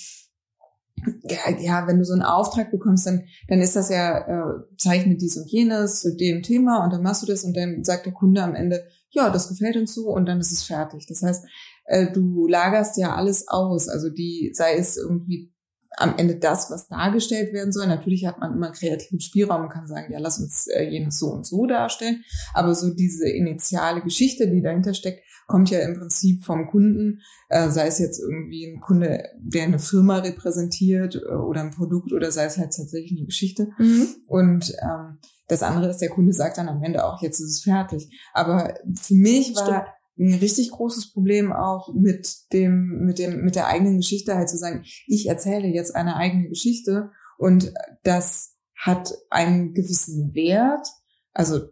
[1.22, 5.16] ja, ja, wenn du so einen Auftrag bekommst, dann, dann ist das ja, äh, zeichne
[5.16, 8.12] dies und jenes zu dem Thema und dann machst du das und dann sagt der
[8.12, 11.06] Kunde am Ende, ja, das gefällt uns so und dann ist es fertig.
[11.08, 11.44] Das heißt,
[11.86, 15.52] äh, du lagerst ja alles aus, also die, sei es irgendwie
[15.96, 17.86] am Ende das, was dargestellt werden soll.
[17.86, 21.28] Natürlich hat man immer kreativen Spielraum und kann sagen, ja, lass uns äh, jenes so
[21.28, 22.24] und so darstellen.
[22.54, 27.70] Aber so diese initiale Geschichte, die dahinter steckt, kommt ja im Prinzip vom Kunden, äh,
[27.70, 32.30] sei es jetzt irgendwie ein Kunde, der eine Firma repräsentiert äh, oder ein Produkt oder
[32.30, 33.68] sei es halt tatsächlich eine Geschichte.
[33.78, 34.08] Mhm.
[34.26, 37.62] Und ähm, das andere ist, der Kunde sagt dann am Ende auch, jetzt ist es
[37.62, 38.10] fertig.
[38.34, 43.54] Aber für mich war Stimmt ein richtig großes Problem auch mit dem, mit dem, mit
[43.54, 49.14] der eigenen Geschichte halt zu sagen, ich erzähle jetzt eine eigene Geschichte und das hat
[49.30, 50.86] einen gewissen Wert.
[51.32, 51.68] Also,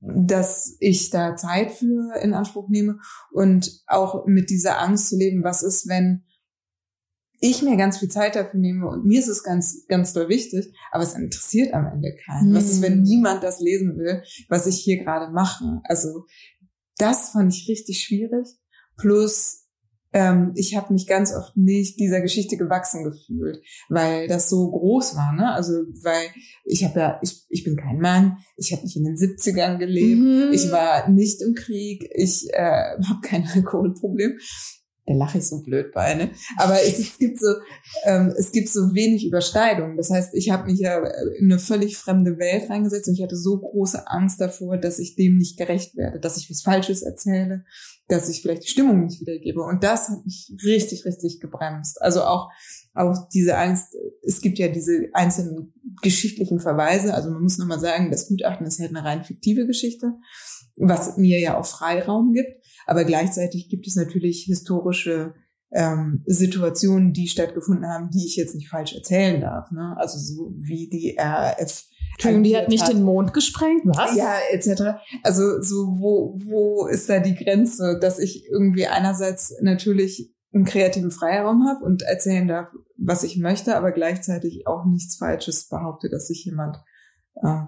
[0.00, 2.98] dass ich da Zeit für in Anspruch nehme
[3.32, 6.24] und auch mit dieser Angst zu leben, was ist, wenn
[7.44, 10.72] ich mir ganz viel Zeit dafür nehme und mir ist es ganz, ganz doll wichtig,
[10.92, 12.50] aber es interessiert am Ende keinen.
[12.50, 12.54] Mhm.
[12.54, 13.02] Was ist, wenn mhm.
[13.02, 15.80] niemand das lesen will, was ich hier gerade mache?
[15.84, 16.26] Also
[17.02, 18.46] das fand ich richtig schwierig.
[18.96, 19.62] Plus,
[20.12, 25.16] ähm, ich habe mich ganz oft nicht dieser Geschichte gewachsen gefühlt, weil das so groß
[25.16, 25.32] war.
[25.32, 25.52] Ne?
[25.52, 26.28] Also, weil
[26.64, 30.20] ich habe ja, ich, ich bin kein Mann, ich habe nicht in den 70ern gelebt,
[30.20, 30.50] mhm.
[30.52, 34.38] ich war nicht im Krieg, ich äh, habe kein Alkoholproblem
[35.06, 36.30] da lache ich so blöd bei, ne?
[36.58, 37.54] Aber es, es gibt so,
[38.04, 39.96] ähm, es gibt so wenig Überschneidungen.
[39.96, 40.98] Das heißt, ich habe mich ja
[41.38, 45.16] in eine völlig fremde Welt reingesetzt und ich hatte so große Angst davor, dass ich
[45.16, 47.64] dem nicht gerecht werde, dass ich was Falsches erzähle,
[48.06, 49.62] dass ich vielleicht die Stimmung nicht wiedergebe.
[49.62, 52.00] Und das hat mich richtig, richtig gebremst.
[52.00, 52.50] Also auch,
[52.94, 57.14] auch diese Angst, es gibt ja diese einzelnen geschichtlichen Verweise.
[57.14, 60.14] Also man muss nochmal sagen, das Gutachten ist halt eine rein fiktive Geschichte,
[60.76, 62.61] was mir ja auch Freiraum gibt.
[62.86, 65.34] Aber gleichzeitig gibt es natürlich historische
[65.72, 69.70] ähm, Situationen, die stattgefunden haben, die ich jetzt nicht falsch erzählen darf.
[69.70, 69.94] Ne?
[69.96, 71.86] Also so wie die RAF.
[72.12, 72.92] Entschuldigung, die hat nicht hat.
[72.92, 74.14] den Mond gesprengt, was?
[74.14, 75.00] Ja, etc.
[75.22, 81.10] Also so, wo, wo ist da die Grenze, dass ich irgendwie einerseits natürlich einen kreativen
[81.10, 82.68] Freiraum habe und erzählen darf,
[82.98, 86.76] was ich möchte, aber gleichzeitig auch nichts Falsches behaupte, dass sich jemand
[87.36, 87.62] äh,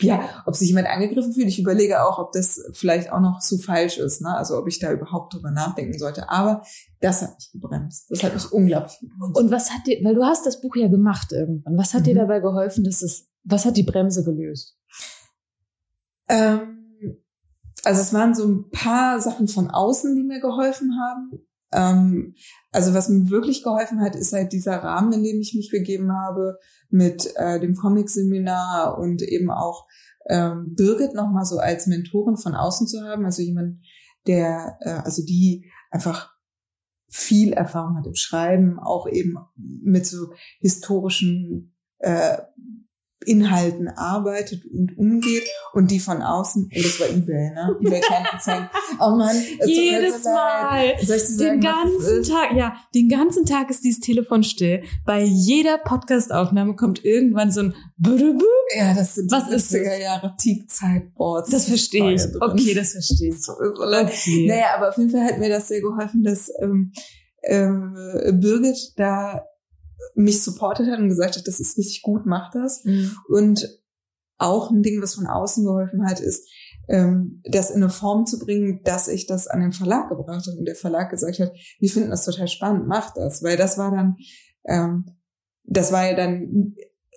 [0.00, 1.46] ja, ob sich jemand angegriffen fühlt.
[1.46, 4.36] Ich überlege auch, ob das vielleicht auch noch zu falsch ist, ne?
[4.36, 6.28] Also ob ich da überhaupt drüber nachdenken sollte.
[6.28, 6.62] Aber
[7.00, 8.06] das hat mich gebremst.
[8.10, 9.38] Das hat mich unglaublich gebremst.
[9.38, 11.78] Und was hat dir, weil du hast das Buch ja gemacht irgendwann.
[11.78, 12.04] Was hat mhm.
[12.04, 14.76] dir dabei geholfen, dass es, was hat die Bremse gelöst?
[16.28, 17.20] Ähm,
[17.84, 21.30] also es waren so ein paar Sachen von außen, die mir geholfen haben.
[21.74, 22.34] Ähm,
[22.72, 26.12] also was mir wirklich geholfen hat, ist halt dieser Rahmen, in dem ich mich begeben
[26.12, 26.58] habe,
[26.88, 29.86] mit äh, dem Comic-Seminar und eben auch
[30.28, 33.80] ähm, Birgit nochmal so als Mentorin von außen zu haben, also jemand,
[34.26, 36.32] der, äh, also die einfach
[37.08, 42.38] viel Erfahrung hat im Schreiben, auch eben mit so historischen äh,
[43.26, 47.76] Inhalten arbeitet und umgeht und die von außen, und das war eBay, ne?
[47.80, 48.68] eBay Kleinanzeigen.
[49.00, 53.82] Oh man, jedes Mal, Soll ich den sagen, ganzen Tag, ja, den ganzen Tag ist
[53.82, 54.82] dieses Telefon still.
[55.04, 58.44] Bei jeder Podcastaufnahme kommt irgendwann so ein Bürübü.
[58.76, 59.80] Ja, das sind was ist das?
[60.00, 61.50] Jahre Peak-Zeitboards.
[61.50, 62.22] Das verstehe ich.
[62.40, 63.48] Okay, das verstehe ich.
[63.48, 64.46] okay.
[64.48, 66.92] Naja, aber auf jeden Fall hat mir das sehr geholfen, dass ähm,
[67.42, 69.44] äh, Birgit da
[70.14, 72.84] mich supportet hat und gesagt hat, das ist richtig gut, mach das.
[72.84, 73.16] Mhm.
[73.28, 73.68] Und
[74.38, 76.48] auch ein Ding, was von außen geholfen hat, ist,
[76.88, 80.58] ähm, das in eine Form zu bringen, dass ich das an den Verlag gebracht habe
[80.58, 83.42] und der Verlag gesagt hat, wir finden das total spannend, mach das.
[83.42, 84.16] Weil das war dann,
[84.66, 85.06] ähm,
[85.64, 86.74] das war ja dann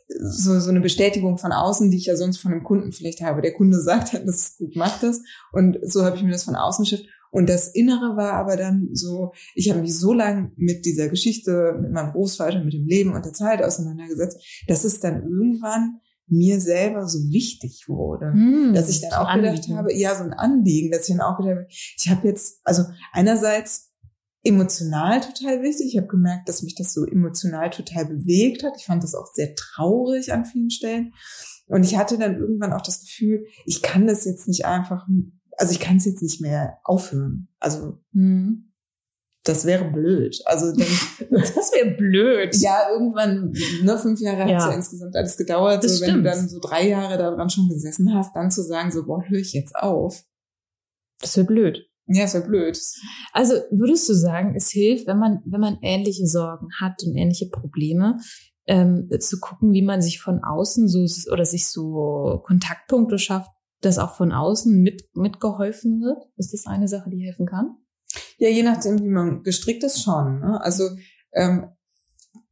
[0.08, 3.42] so, so eine Bestätigung von außen, die ich ja sonst von einem Kunden vielleicht habe.
[3.42, 5.22] Der Kunde sagt dann, das ist gut, mach das.
[5.52, 7.06] Und so habe ich mir das von außen geschafft.
[7.38, 11.78] Und das Innere war aber dann so, ich habe mich so lange mit dieser Geschichte,
[11.80, 16.60] mit meinem Großvater, mit dem Leben und der Zeit auseinandergesetzt, dass es dann irgendwann mir
[16.60, 19.78] selber so wichtig wurde, mm, dass ich dann auch gedacht Anliegen.
[19.78, 22.86] habe, ja, so ein Anliegen, dass ich dann auch gedacht habe, ich habe jetzt, also
[23.12, 23.94] einerseits
[24.44, 25.90] emotional total wichtig.
[25.92, 28.74] Ich habe gemerkt, dass mich das so emotional total bewegt hat.
[28.78, 31.14] Ich fand das auch sehr traurig an vielen Stellen.
[31.68, 35.06] Und ich hatte dann irgendwann auch das Gefühl, ich kann das jetzt nicht einfach
[35.58, 37.50] also ich kann es jetzt nicht mehr aufhören.
[37.60, 38.72] Also hm.
[39.44, 40.40] das wäre blöd.
[40.46, 40.88] Also dann,
[41.32, 42.56] das wäre blöd.
[42.58, 44.62] Ja, irgendwann, ne, fünf Jahre ja.
[44.62, 45.84] hat ja insgesamt alles gedauert.
[45.84, 48.92] Das so, wenn du dann so drei Jahre daran schon gesessen hast, dann zu sagen,
[48.92, 50.24] so, boah, höre ich jetzt auf.
[51.20, 51.90] Das wäre blöd.
[52.06, 52.80] Ja, ist ja blöd.
[53.34, 57.50] Also würdest du sagen, es hilft, wenn man, wenn man ähnliche Sorgen hat und ähnliche
[57.50, 58.18] Probleme,
[58.68, 63.50] ähm, zu gucken, wie man sich von außen so oder sich so Kontaktpunkte schafft,
[63.82, 66.24] dass auch von außen mit, mitgeholfen wird?
[66.38, 67.78] Ist das eine Sache, die helfen kann?
[68.38, 70.40] Ja, je nachdem, wie man gestrickt ist, schon.
[70.40, 70.60] Ne?
[70.62, 70.90] Also
[71.34, 71.70] ähm,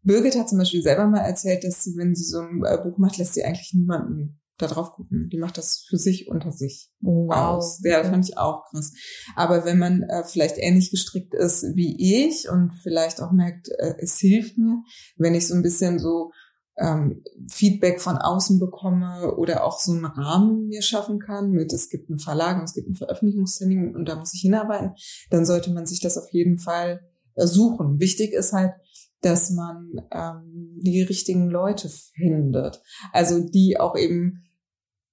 [0.02, 2.98] Birgit hat zum Beispiel selber mal erzählt, dass sie, wenn sie so ein äh, Buch
[2.98, 5.30] macht, lässt sie eigentlich niemanden da drauf gucken.
[5.32, 7.36] Die macht das für sich unter sich wow.
[7.36, 7.82] aus.
[7.84, 8.94] Ja, das fand ich auch krass.
[9.36, 13.96] Aber wenn man äh, vielleicht ähnlich gestrickt ist wie ich und vielleicht auch merkt, äh,
[14.00, 14.82] es hilft mir,
[15.18, 16.32] wenn ich so ein bisschen so
[16.78, 21.90] ähm, Feedback von außen bekomme oder auch so einen Rahmen mir schaffen kann mit, es
[21.90, 24.92] gibt einen Verlag und es gibt einen Veröffentlichungstermin und da muss ich hinarbeiten,
[25.30, 27.02] dann sollte man sich das auf jeden Fall
[27.36, 28.00] äh, suchen.
[28.00, 28.74] Wichtig ist halt,
[29.22, 32.82] dass man ähm, die richtigen Leute findet.
[33.12, 34.44] Also die auch eben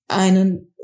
[0.08, 0.74] einen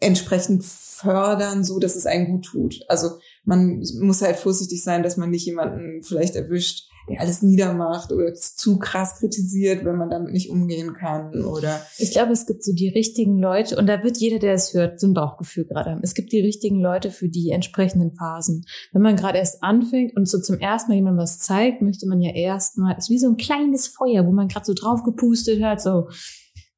[0.00, 2.80] entsprechend fördern, so dass es einen gut tut.
[2.88, 8.12] Also man muss halt vorsichtig sein, dass man nicht jemanden vielleicht erwischt, der alles niedermacht
[8.12, 11.80] oder zu krass kritisiert, wenn man damit nicht umgehen kann oder.
[11.98, 15.00] Ich glaube, es gibt so die richtigen Leute und da wird jeder, der es hört,
[15.00, 16.00] so ein Bauchgefühl gerade haben.
[16.02, 18.64] Es gibt die richtigen Leute für die entsprechenden Phasen.
[18.92, 22.22] Wenn man gerade erst anfängt und so zum ersten Mal jemand was zeigt, möchte man
[22.22, 25.82] ja erstmal, ist wie so ein kleines Feuer, wo man gerade so drauf gepustet hat,
[25.82, 26.08] so,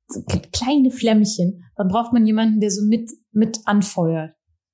[0.09, 1.63] so kleine Flämmchen.
[1.77, 4.33] Dann braucht man jemanden, der so mit, mit anfeuert.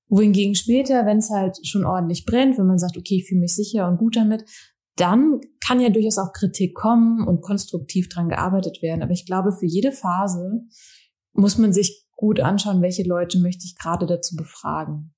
[0.08, 3.54] Wohingegen später, wenn es halt schon ordentlich brennt, wenn man sagt, okay, ich fühle mich
[3.54, 4.44] sicher und gut damit,
[4.96, 9.02] dann kann ja durchaus auch Kritik kommen und konstruktiv dran gearbeitet werden.
[9.02, 10.62] Aber ich glaube, für jede Phase
[11.32, 15.14] muss man sich gut anschauen, welche Leute möchte ich gerade dazu befragen.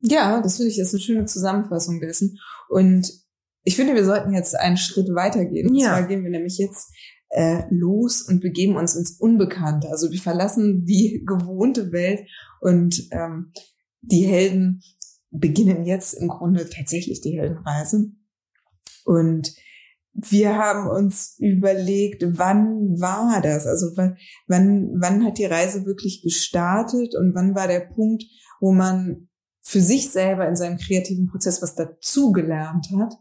[0.00, 2.38] Ja, das finde ich, das ist eine schöne Zusammenfassung dessen.
[2.68, 3.12] Und
[3.62, 5.68] ich finde, wir sollten jetzt einen Schritt weitergehen.
[5.68, 5.90] Und ja.
[5.90, 6.90] zwar gehen wir nämlich jetzt
[7.28, 9.88] äh, los und begeben uns ins Unbekannte.
[9.88, 12.26] Also wir verlassen die gewohnte Welt
[12.60, 13.52] und ähm,
[14.00, 14.82] die Helden
[15.32, 18.12] beginnen jetzt im Grunde tatsächlich die Heldenreise.
[19.04, 19.54] Und
[20.14, 23.66] wir haben uns überlegt, wann war das?
[23.66, 24.16] Also wann,
[24.46, 28.24] wann, wann hat die Reise wirklich gestartet und wann war der Punkt,
[28.60, 29.28] wo man
[29.62, 33.14] für sich selber in seinem kreativen Prozess was dazugelernt hat,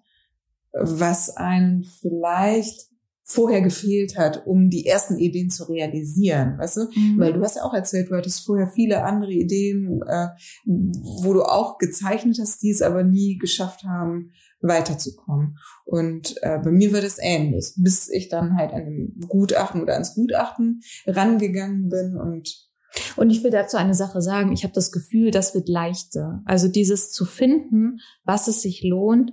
[0.74, 2.91] was einen vielleicht
[3.32, 6.82] vorher gefehlt hat, um die ersten Ideen zu realisieren, weißt du?
[6.94, 7.20] Mhm.
[7.20, 10.28] Weil du hast ja auch erzählt, du hattest vorher viele andere Ideen, äh,
[10.66, 15.58] wo du auch gezeichnet hast, die es aber nie geschafft haben, weiterzukommen.
[15.86, 19.94] Und äh, bei mir war das ähnlich, bis ich dann halt an dem Gutachten oder
[19.94, 22.70] ans Gutachten rangegangen bin und
[23.16, 24.52] und ich will dazu eine Sache sagen.
[24.52, 26.42] Ich habe das Gefühl, das wird leichter.
[26.44, 29.32] Also dieses zu finden, was es sich lohnt,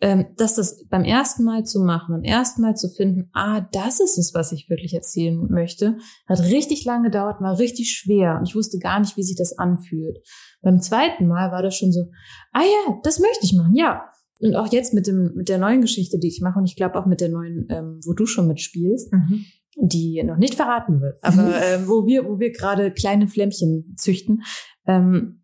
[0.00, 3.98] ähm, dass das beim ersten Mal zu machen, beim ersten Mal zu finden, ah, das
[3.98, 5.96] ist es, was ich wirklich erzählen möchte,
[6.28, 9.58] hat richtig lange gedauert, war richtig schwer und ich wusste gar nicht, wie sich das
[9.58, 10.18] anfühlt.
[10.62, 12.06] Beim zweiten Mal war das schon so,
[12.52, 14.04] ah ja, das möchte ich machen, ja.
[14.40, 16.96] Und auch jetzt mit dem mit der neuen Geschichte, die ich mache und ich glaube
[16.96, 19.46] auch mit der neuen, ähm, wo du schon mitspielst, mhm.
[19.74, 24.42] die noch nicht verraten wird, aber äh, wo wir wo wir gerade kleine Flämmchen züchten.
[24.86, 25.42] Ähm,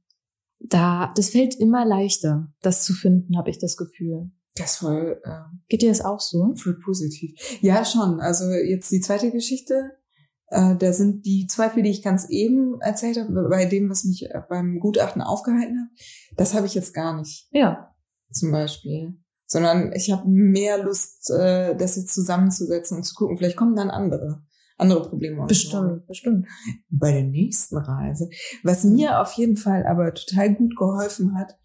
[0.61, 4.31] da, das fällt immer leichter, das zu finden, habe ich das Gefühl.
[4.57, 5.21] Das voll.
[5.25, 6.55] Äh, Geht dir das auch so?
[6.55, 7.33] Voll positiv.
[7.61, 8.21] Ja, schon.
[8.21, 9.93] Also jetzt die zweite Geschichte.
[10.49, 14.29] Äh, da sind die Zweifel, die ich ganz eben erzählt habe, bei dem, was mich
[14.49, 16.01] beim Gutachten aufgehalten hat,
[16.37, 17.49] das habe ich jetzt gar nicht.
[17.51, 17.95] Ja.
[18.31, 19.15] Zum Beispiel.
[19.47, 23.91] Sondern ich habe mehr Lust, äh, das jetzt zusammenzusetzen und zu gucken, vielleicht kommen dann
[23.91, 24.43] andere
[24.77, 25.47] andere Probleme.
[25.47, 26.47] Bestimmt, bestimmt.
[26.91, 28.29] Bei der nächsten Reise.
[28.63, 31.57] Was mir auf jeden Fall aber total gut geholfen hat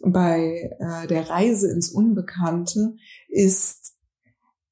[0.00, 2.94] bei äh, der Reise ins Unbekannte,
[3.28, 3.94] ist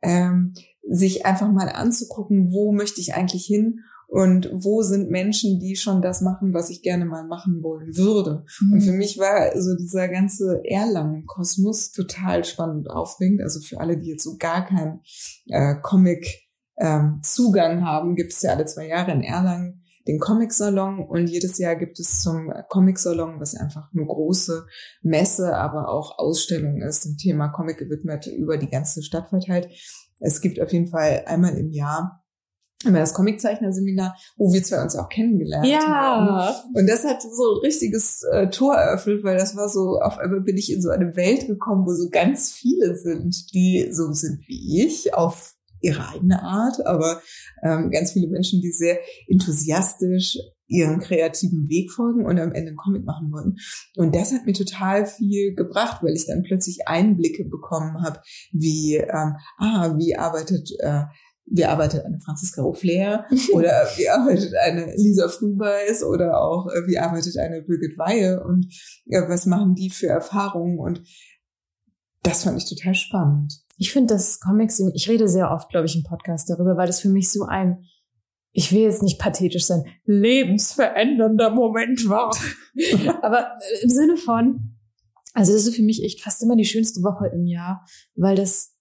[0.02, 0.55] ähm,
[0.88, 6.02] sich einfach mal anzugucken, wo möchte ich eigentlich hin und wo sind Menschen, die schon
[6.02, 8.44] das machen, was ich gerne mal machen wollen würde.
[8.61, 8.72] Mhm.
[8.74, 13.40] Und für mich war so dieser ganze Erlangen-Kosmos total spannend und aufregend.
[13.42, 15.00] Also für alle, die jetzt so gar kein
[15.46, 16.42] äh, Comic
[16.83, 21.59] ähm, Zugang haben, gibt es ja alle zwei Jahre in Erlangen den Comic-Salon und jedes
[21.59, 24.66] Jahr gibt es zum Comic-Salon, was einfach eine große
[25.03, 29.68] Messe, aber auch Ausstellung ist, dem Thema Comic gewidmet über die ganze Stadt verteilt.
[30.18, 32.25] Es gibt auf jeden Fall einmal im Jahr
[32.85, 35.87] immer das Comiczeichner-Seminar, wo wir zwei uns auch kennengelernt ja.
[35.87, 36.75] haben.
[36.75, 40.40] Und das hat so ein richtiges äh, Tor eröffnet, weil das war so, auf einmal
[40.40, 44.40] bin ich in so eine Welt gekommen, wo so ganz viele sind, die so sind
[44.49, 47.21] wie ich, auf ihre eigene Art, aber
[47.62, 52.77] ähm, ganz viele Menschen, die sehr enthusiastisch ihren kreativen Weg folgen und am Ende einen
[52.77, 53.57] Comic machen wollen.
[53.97, 58.21] Und das hat mir total viel gebracht, weil ich dann plötzlich Einblicke bekommen habe,
[58.53, 61.03] wie, ähm, ah, wie arbeitet äh,
[61.45, 66.99] wie arbeitet eine Franziska O'Flair oder wie arbeitet eine Lisa Frühbeiß oder auch äh, wie
[66.99, 68.66] arbeitet eine Birgit Weihe und
[69.07, 71.03] äh, was machen die für Erfahrungen und
[72.23, 73.62] das fand ich total spannend.
[73.78, 77.00] Ich finde das Comics, ich rede sehr oft, glaube ich, im Podcast darüber, weil das
[77.00, 77.85] für mich so ein,
[78.52, 82.37] ich will jetzt nicht pathetisch sein, lebensverändernder Moment war.
[83.22, 84.76] Aber im Sinne von,
[85.35, 88.76] also das ist für mich echt fast immer die schönste Woche im Jahr, weil das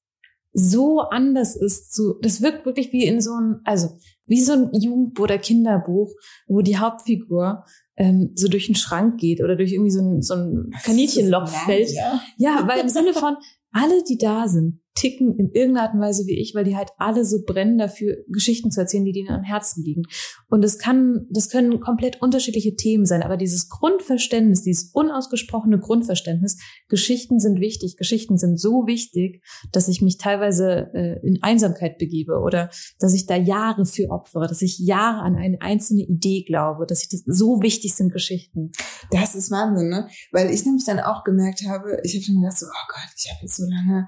[0.54, 1.94] so anders ist.
[1.94, 6.12] So, das wirkt wirklich wie in so ein, also wie so ein Jugendbuch oder Kinderbuch,
[6.48, 7.64] wo die Hauptfigur
[7.96, 11.92] ähm, so durch den Schrank geht oder durch irgendwie so ein, so ein Kaninchenloch fällt.
[11.92, 12.22] Ja.
[12.38, 13.38] ja, weil im Sinne von
[13.72, 16.90] alle, die da sind, ticken in irgendeiner Art und Weise wie ich, weil die halt
[16.98, 20.04] alle so brennen dafür, Geschichten zu erzählen, die denen am Herzen liegen.
[20.50, 26.58] Und das kann, das können komplett unterschiedliche Themen sein, aber dieses Grundverständnis, dieses unausgesprochene Grundverständnis,
[26.90, 32.40] Geschichten sind wichtig, Geschichten sind so wichtig, dass ich mich teilweise äh, in Einsamkeit begebe
[32.40, 36.86] oder dass ich da Jahre für opfere, dass ich Jahre an eine einzelne Idee glaube,
[36.86, 38.72] dass ich das so wichtig sind Geschichten.
[39.10, 40.08] Das ist Wahnsinn, ne?
[40.32, 43.32] Weil ich nämlich dann auch gemerkt habe, ich habe dann gedacht so, oh Gott, ich
[43.32, 44.08] habe jetzt so lange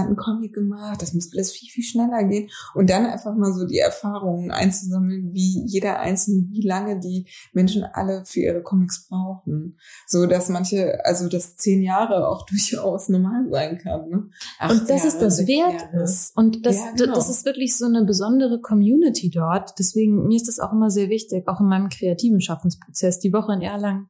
[0.00, 2.50] zweiten Comic gemacht, das muss alles viel, viel schneller gehen.
[2.74, 7.84] Und dann einfach mal so die Erfahrungen einzusammeln, wie jeder Einzelne, wie lange die Menschen
[7.84, 9.78] alle für ihre Comics brauchen.
[10.06, 14.08] So dass manche, also dass zehn Jahre auch durchaus normal sein kann.
[14.08, 14.30] Ne?
[14.68, 16.02] Und dass es das wert Jahre.
[16.02, 16.36] ist.
[16.36, 17.14] Und das, ja, genau.
[17.14, 19.78] das ist wirklich so eine besondere Community dort.
[19.78, 23.20] Deswegen, mir ist das auch immer sehr wichtig, auch in meinem kreativen Schaffensprozess.
[23.20, 24.08] Die Woche in Erlangen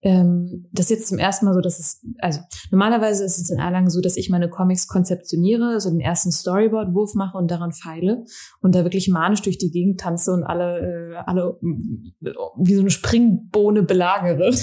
[0.00, 3.58] ähm, das ist jetzt zum ersten Mal so, dass es, also normalerweise ist es in
[3.58, 8.24] Erlangen so, dass ich meine Comics konzeptioniere, so den ersten Storyboard-Wurf mache und daran feile
[8.60, 12.90] und da wirklich manisch durch die Gegend tanze und alle, äh, alle wie so eine
[12.90, 14.54] Springbohne belagere.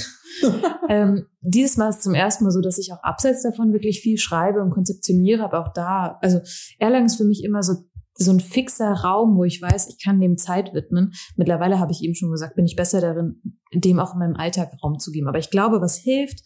[0.89, 4.17] ähm, dieses Mal ist zum ersten Mal so, dass ich auch abseits davon wirklich viel
[4.17, 6.39] schreibe und konzeptioniere, aber auch da, also
[6.79, 7.73] Erlangen ist für mich immer so
[8.17, 11.13] so ein fixer Raum, wo ich weiß, ich kann dem Zeit widmen.
[11.35, 13.41] Mittlerweile habe ich eben schon gesagt, bin ich besser darin,
[13.73, 15.27] dem auch in meinem Alltag Raum zu geben.
[15.27, 16.41] Aber ich glaube, was hilft,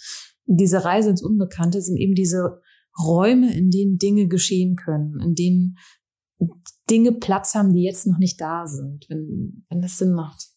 [0.45, 2.59] diese Reise ins Unbekannte, sind eben diese
[2.99, 5.77] Räume, in denen Dinge geschehen können, in denen
[6.89, 10.47] Dinge Platz haben, die jetzt noch nicht da sind, wenn, wenn das Sinn macht.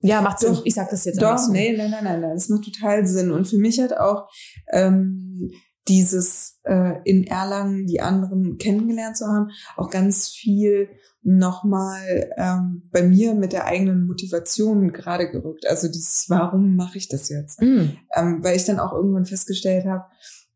[0.00, 0.52] Ja, macht Sinn.
[0.52, 1.52] Ich, ich sag das jetzt einfach Doch, so.
[1.52, 3.30] nee, nein, nein, nein, nein, das macht total Sinn.
[3.30, 4.28] Und für mich hat auch
[4.72, 5.50] ähm,
[5.88, 10.88] dieses äh, in Erlangen die anderen kennengelernt zu haben, auch ganz viel
[11.22, 15.66] nochmal ähm, bei mir mit der eigenen Motivation gerade gerückt.
[15.66, 17.60] Also dieses, warum mache ich das jetzt?
[17.60, 17.96] Mm.
[18.14, 20.04] Ähm, weil ich dann auch irgendwann festgestellt habe,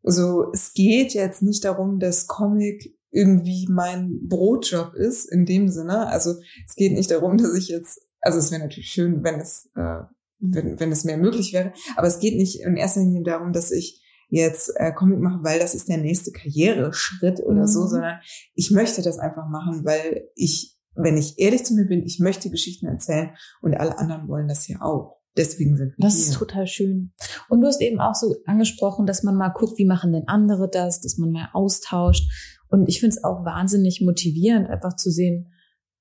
[0.03, 6.09] so es geht jetzt nicht darum, dass Comic irgendwie mein Brotjob ist in dem Sinne.
[6.09, 6.35] Also
[6.67, 10.03] es geht nicht darum, dass ich jetzt, also es wäre natürlich schön, wenn es äh,
[10.39, 13.71] wenn, wenn es mehr möglich wäre, aber es geht nicht in erster Linie darum, dass
[13.71, 17.67] ich jetzt äh, Comic mache, weil das ist der nächste Karriereschritt oder mhm.
[17.67, 18.19] so, sondern
[18.55, 22.51] ich möchte das einfach machen, weil ich, wenn ich ehrlich zu mir bin, ich möchte
[22.51, 23.31] Geschichten erzählen
[23.63, 25.21] und alle anderen wollen das ja auch.
[25.37, 26.25] Deswegen sind wir Das hier.
[26.25, 27.13] ist total schön.
[27.49, 30.69] Und du hast eben auch so angesprochen, dass man mal guckt, wie machen denn andere
[30.71, 32.25] das, dass man mal austauscht.
[32.69, 35.53] Und ich finde es auch wahnsinnig motivierend, einfach zu sehen,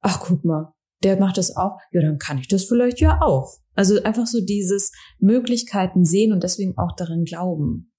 [0.02, 0.74] ach guck mal,
[1.04, 3.58] der macht das auch, ja, dann kann ich das vielleicht ja auch.
[3.74, 7.92] Also einfach so dieses Möglichkeiten sehen und deswegen auch daran glauben.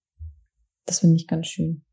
[0.87, 1.85] Das finde ich ganz schön.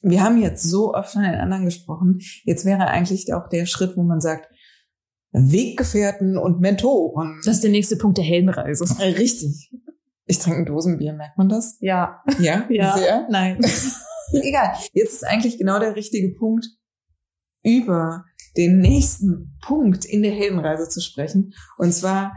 [0.00, 2.20] Wir haben jetzt so oft von den anderen gesprochen.
[2.44, 4.48] Jetzt wäre eigentlich auch der Schritt, wo man sagt,
[5.32, 7.40] Weggefährten und Mentoren.
[7.44, 8.84] Das ist der nächste Punkt der Heldenreise.
[8.98, 9.70] Äh, Richtig.
[10.26, 11.76] Ich trinke ein Dosenbier, merkt man das?
[11.80, 12.22] Ja.
[12.38, 12.66] Ja?
[12.70, 12.96] Ja.
[12.96, 13.26] Sehr?
[13.30, 13.60] Nein.
[14.32, 14.74] Egal.
[14.92, 16.66] Jetzt ist eigentlich genau der richtige Punkt,
[17.62, 18.24] über
[18.56, 21.54] den nächsten Punkt in der Heldenreise zu sprechen.
[21.76, 22.32] Und zwar,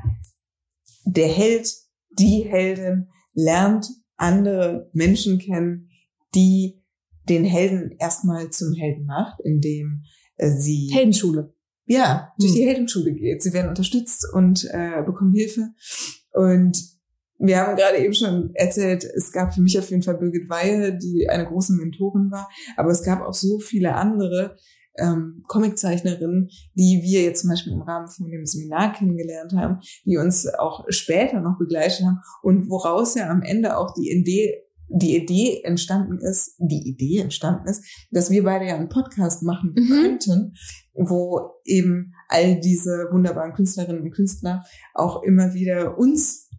[1.05, 1.69] der Held,
[2.17, 3.87] die Heldin lernt
[4.21, 5.89] andere Menschen kennen,
[6.35, 6.81] die
[7.29, 10.03] den Helden erstmal zum Helden macht, indem
[10.37, 11.53] äh, sie Heldenschule.
[11.85, 12.57] ja durch Hm.
[12.57, 13.43] die Heldenschule geht.
[13.43, 15.69] Sie werden unterstützt und äh, bekommen Hilfe.
[16.33, 16.77] Und
[17.37, 20.97] wir haben gerade eben schon erzählt, es gab für mich auf jeden Fall Birgit Weihe,
[20.97, 24.57] die eine große Mentorin war, aber es gab auch so viele andere
[24.97, 30.17] ähm, Comiczeichnerinnen, die wir jetzt zum Beispiel im Rahmen von dem Seminar kennengelernt haben, die
[30.17, 34.63] uns auch später noch begleitet haben und woraus ja am Ende auch die Idee
[34.93, 37.81] die Idee entstanden ist, die Idee entstanden ist,
[38.11, 39.87] dass wir beide ja einen Podcast machen Mhm.
[39.89, 40.53] könnten,
[40.93, 46.49] wo eben all diese wunderbaren Künstlerinnen und Künstler auch immer wieder uns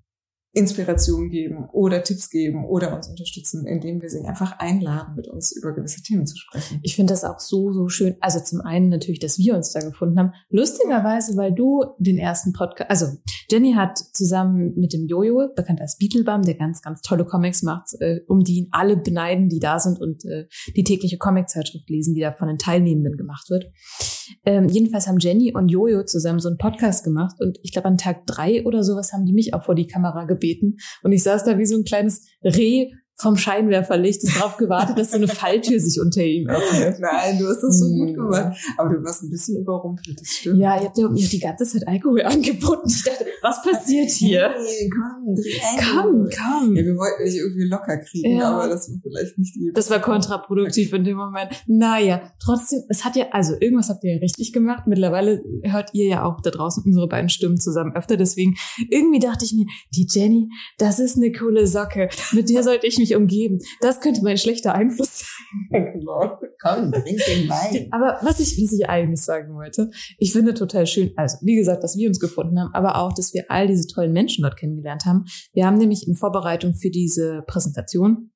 [0.55, 5.53] Inspiration geben oder Tipps geben oder uns unterstützen, indem wir sie einfach einladen, mit uns
[5.53, 6.79] über gewisse Themen zu sprechen.
[6.83, 8.17] Ich finde das auch so, so schön.
[8.21, 10.33] Also zum einen natürlich, dass wir uns da gefunden haben.
[10.51, 13.07] Lustigerweise, weil du den ersten Podcast, also
[13.51, 17.89] Jenny hat zusammen mit dem Jojo, bekannt als Beetlebum, der ganz, ganz tolle Comics macht,
[18.01, 22.21] äh, um die alle beneiden, die da sind und äh, die tägliche Comiczeitschrift lesen, die
[22.21, 23.71] da von den Teilnehmenden gemacht wird.
[24.45, 27.99] Ähm, jedenfalls haben Jenny und Jojo zusammen so einen Podcast gemacht und ich glaube an
[27.99, 30.77] Tag drei oder sowas haben die mich auch vor die Kamera gebeten.
[31.03, 35.11] Und ich saß da wie so ein kleines Reh vom Scheinwerferlicht, das drauf gewartet, dass
[35.11, 36.99] so eine Falltür sich unter ihm öffnet.
[36.99, 38.15] Nein, du hast das so gut Hm.
[38.15, 38.57] gemacht.
[38.77, 40.59] Aber du warst ein bisschen überrumpelt, das stimmt.
[40.59, 42.89] Ja, ihr habt ja die ganze Zeit Alkohol angeboten.
[42.89, 44.51] Ich dachte, was passiert hier?
[44.57, 45.37] Hey, komm.
[45.79, 46.77] Komm, komm.
[46.77, 48.51] Ja, wir wollten dich irgendwie locker kriegen, Ja.
[48.59, 49.71] aber das war vielleicht nicht die.
[49.75, 51.51] Das war kontraproduktiv in dem Moment.
[51.67, 54.85] Naja, trotzdem, es hat ja, also irgendwas habt ihr ja richtig gemacht.
[54.87, 58.17] Mittlerweile hört ihr ja auch da draußen unsere beiden Stimmen zusammen öfter.
[58.17, 58.57] Deswegen,
[58.91, 60.49] irgendwie dachte ich mir, die Jenny,
[60.79, 62.09] das ist eine coole Socke.
[62.33, 63.59] Mit der sollte ich mich umgeben.
[63.81, 65.21] Das könnte mein schlechter Einfluss
[65.71, 65.93] sein.
[65.93, 66.39] genau.
[66.61, 67.89] Komm, trink den Wein.
[67.93, 71.83] Aber was ich, was ich eigentlich sagen wollte, ich finde total schön, also wie gesagt,
[71.83, 75.05] dass wir uns gefunden haben, aber auch, dass wir all diese tollen Menschen dort kennengelernt
[75.05, 75.25] haben.
[75.53, 78.31] Wir haben nämlich in Vorbereitung für diese Präsentation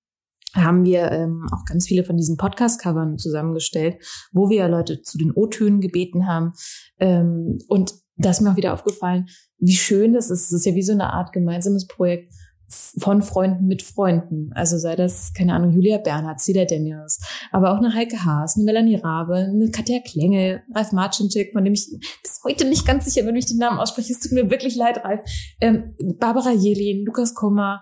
[0.55, 4.03] haben wir ähm, auch ganz viele von diesen Podcast-Covern zusammengestellt,
[4.33, 6.53] wo wir Leute zu den O-Tönen gebeten haben.
[6.99, 9.27] Ähm, und da ist mir auch wieder aufgefallen,
[9.59, 10.47] wie schön das ist.
[10.47, 12.33] Es ist ja wie so eine Art gemeinsames Projekt
[12.68, 14.50] von Freunden mit Freunden.
[14.54, 17.20] Also sei das, keine Ahnung, Julia Bernhardt, Cedar Daniels,
[17.52, 21.74] aber auch eine Heike Haas, eine Melanie Rabe, eine Katja Klenge, Ralf Marcinczyk, von dem
[21.74, 21.88] ich
[22.22, 24.12] bis heute nicht ganz sicher bin, wie ich den Namen ausspreche.
[24.12, 25.20] Es tut mir wirklich leid, Ralf.
[25.60, 27.80] Ähm, Barbara Jelin, Lukas Kummer.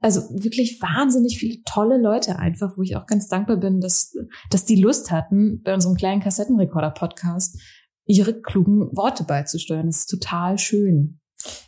[0.00, 4.14] Also wirklich wahnsinnig viele tolle Leute einfach, wo ich auch ganz dankbar bin, dass,
[4.50, 7.58] dass die Lust hatten, bei unserem kleinen Kassettenrekorder-Podcast
[8.04, 9.86] ihre klugen Worte beizusteuern.
[9.86, 11.20] Das ist total schön.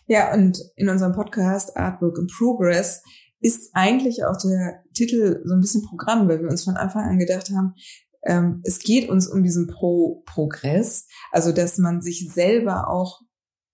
[0.07, 3.03] Ja, und in unserem Podcast Artwork in Progress
[3.41, 7.19] ist eigentlich auch der Titel so ein bisschen Programm, weil wir uns von Anfang an
[7.19, 7.75] gedacht haben,
[8.25, 13.21] ähm, es geht uns um diesen Pro Progress, also dass man sich selber auch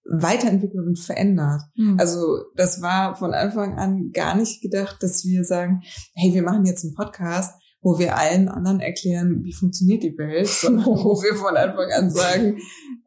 [0.05, 1.63] weiterentwickelt und verändert.
[1.99, 5.81] Also Also das war von Anfang an gar nicht gedacht, dass wir sagen,
[6.15, 10.49] hey, wir machen jetzt einen Podcast, wo wir allen anderen erklären, wie funktioniert die Welt,
[10.49, 12.59] sondern wo wir von Anfang an sagen,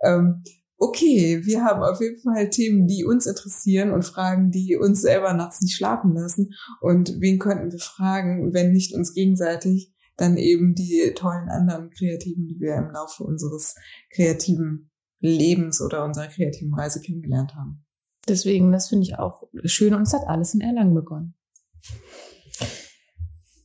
[0.03, 0.43] ähm,
[0.77, 5.33] okay, wir haben auf jeden Fall Themen, die uns interessieren und Fragen, die uns selber
[5.33, 6.53] nachts nicht schlafen lassen.
[6.81, 12.47] Und wen könnten wir fragen, wenn nicht uns gegenseitig, dann eben die tollen anderen Kreativen,
[12.47, 13.75] die wir im Laufe unseres
[14.11, 17.83] kreativen Lebens oder unserer kreativen Reise kennengelernt haben.
[18.27, 21.33] deswegen, das finde ich auch schön und es hat alles in Erlangen begonnen.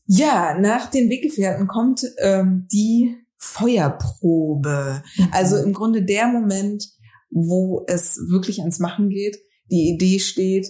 [0.07, 5.03] Ja, nach den Weggefährten kommt ähm, die Feuerprobe.
[5.17, 5.29] Mhm.
[5.33, 6.89] Also im Grunde der Moment,
[7.33, 9.39] wo es wirklich ans Machen geht,
[9.71, 10.69] die Idee steht,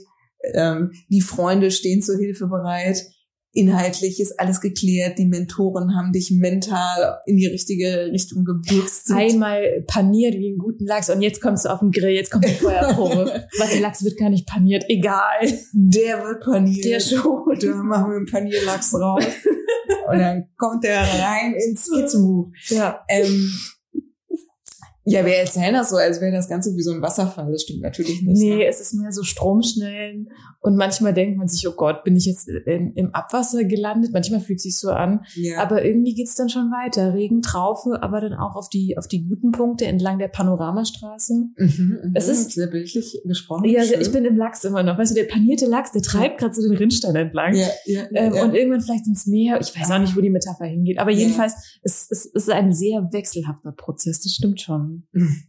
[0.55, 3.05] ähm, die Freunde stehen zur Hilfe bereit,
[3.53, 9.11] inhaltlich ist alles geklärt, die Mentoren haben dich mental in die richtige Richtung gebürzt.
[9.13, 12.47] Einmal paniert wie einen guten Lachs und jetzt kommst du auf den Grill, jetzt kommt
[12.47, 13.47] die Feuerprobe.
[13.59, 15.41] Was, der Lachs wird gar nicht paniert, egal.
[15.73, 16.85] Der wird paniert.
[16.85, 17.59] Der schon.
[17.61, 19.25] Da machen wir einen Panierlachs raus.
[20.11, 22.51] und dann kommt der rein ins Skizzenbuch.
[22.69, 23.05] Ja.
[23.09, 23.53] Ähm,
[25.05, 27.51] ja, wir erzählen das so, als wäre das Ganze wie so ein Wasserfall.
[27.51, 28.41] Das stimmt natürlich nicht.
[28.41, 28.67] Nee, ne?
[28.67, 30.31] es ist mehr so Stromschnellen.
[30.65, 34.13] Und manchmal denkt man sich, oh Gott, bin ich jetzt in, im Abwasser gelandet?
[34.13, 35.25] Manchmal fühlt es sich so an.
[35.35, 35.61] Ja.
[35.61, 37.15] Aber irgendwie geht's dann schon weiter.
[37.15, 41.35] Regen, Traufe, aber dann auch auf die, auf die guten Punkte entlang der Panoramastraße.
[41.35, 42.13] Mhm, mhm.
[42.15, 43.65] es ist sehr bildlich gesprochen.
[43.65, 44.01] Ja, schön.
[44.01, 44.99] ich bin im Lachs immer noch.
[44.99, 47.57] Weißt du, der panierte Lachs, der treibt gerade so den Rinnstein entlang.
[47.57, 48.45] Ja, ja, ähm, ja.
[48.45, 49.61] Und irgendwann vielleicht ins Meer.
[49.61, 51.01] Ich weiß auch nicht, wo die Metapher hingeht.
[51.01, 54.21] Aber jedenfalls, es, es, es ist ein sehr wechselhafter Prozess.
[54.21, 55.09] Das stimmt schon.
[55.11, 55.43] Mhm.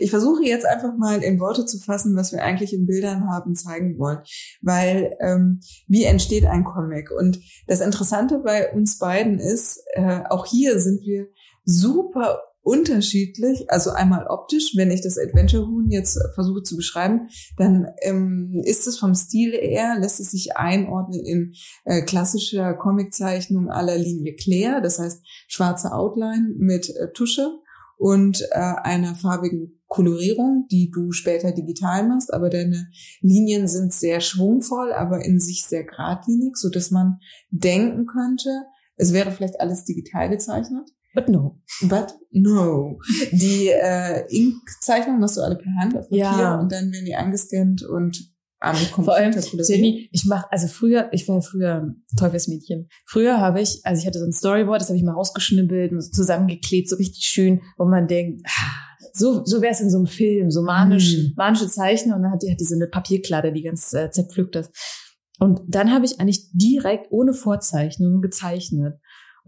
[0.00, 3.54] Ich versuche jetzt einfach mal in Worte zu fassen, was wir eigentlich in Bildern haben
[3.54, 4.20] zeigen wollen.
[4.62, 7.10] Weil ähm, wie entsteht ein Comic?
[7.10, 11.26] Und das Interessante bei uns beiden ist, äh, auch hier sind wir
[11.64, 13.70] super unterschiedlich.
[13.70, 18.86] Also einmal optisch, wenn ich das Adventure Huhn jetzt versuche zu beschreiben, dann ähm, ist
[18.86, 21.54] es vom Stil eher, lässt es sich einordnen in
[21.84, 27.58] äh, klassischer Comiczeichnung aller Linie Claire, das heißt schwarze Outline mit äh, Tusche
[27.98, 32.88] und äh, einer farbigen Kolorierung, die du später digital machst, aber deine
[33.20, 37.18] Linien sind sehr schwungvoll, aber in sich sehr geradlinig, so dass man
[37.50, 38.50] denken könnte,
[38.96, 40.88] es wäre vielleicht alles digital gezeichnet.
[41.14, 41.60] But no.
[41.82, 42.98] But no.
[43.32, 46.60] Die äh, Ink-Zeichnungen machst du alle per Hand auf Papier Ja.
[46.60, 48.30] und dann werden die eingescannt und
[48.60, 49.32] am Vor allem.
[49.66, 52.88] Jenny, ich mach, also früher, ich war ja früher Teufelsmädchen.
[53.06, 56.00] Früher habe ich, also ich hatte so ein Storyboard, das habe ich mal rausgeschnibbelt und
[56.00, 58.74] so zusammengeklebt, so richtig schön, wo man denkt, ah,
[59.12, 61.32] so, so wäre es in so einem Film, so manisch, Mhm.
[61.36, 64.56] manische Zeichner und dann hat die, hat die so eine Papierkladde, die ganz äh, zerpflückt
[64.56, 64.70] ist.
[65.38, 68.94] Und dann habe ich eigentlich direkt ohne Vorzeichnung gezeichnet.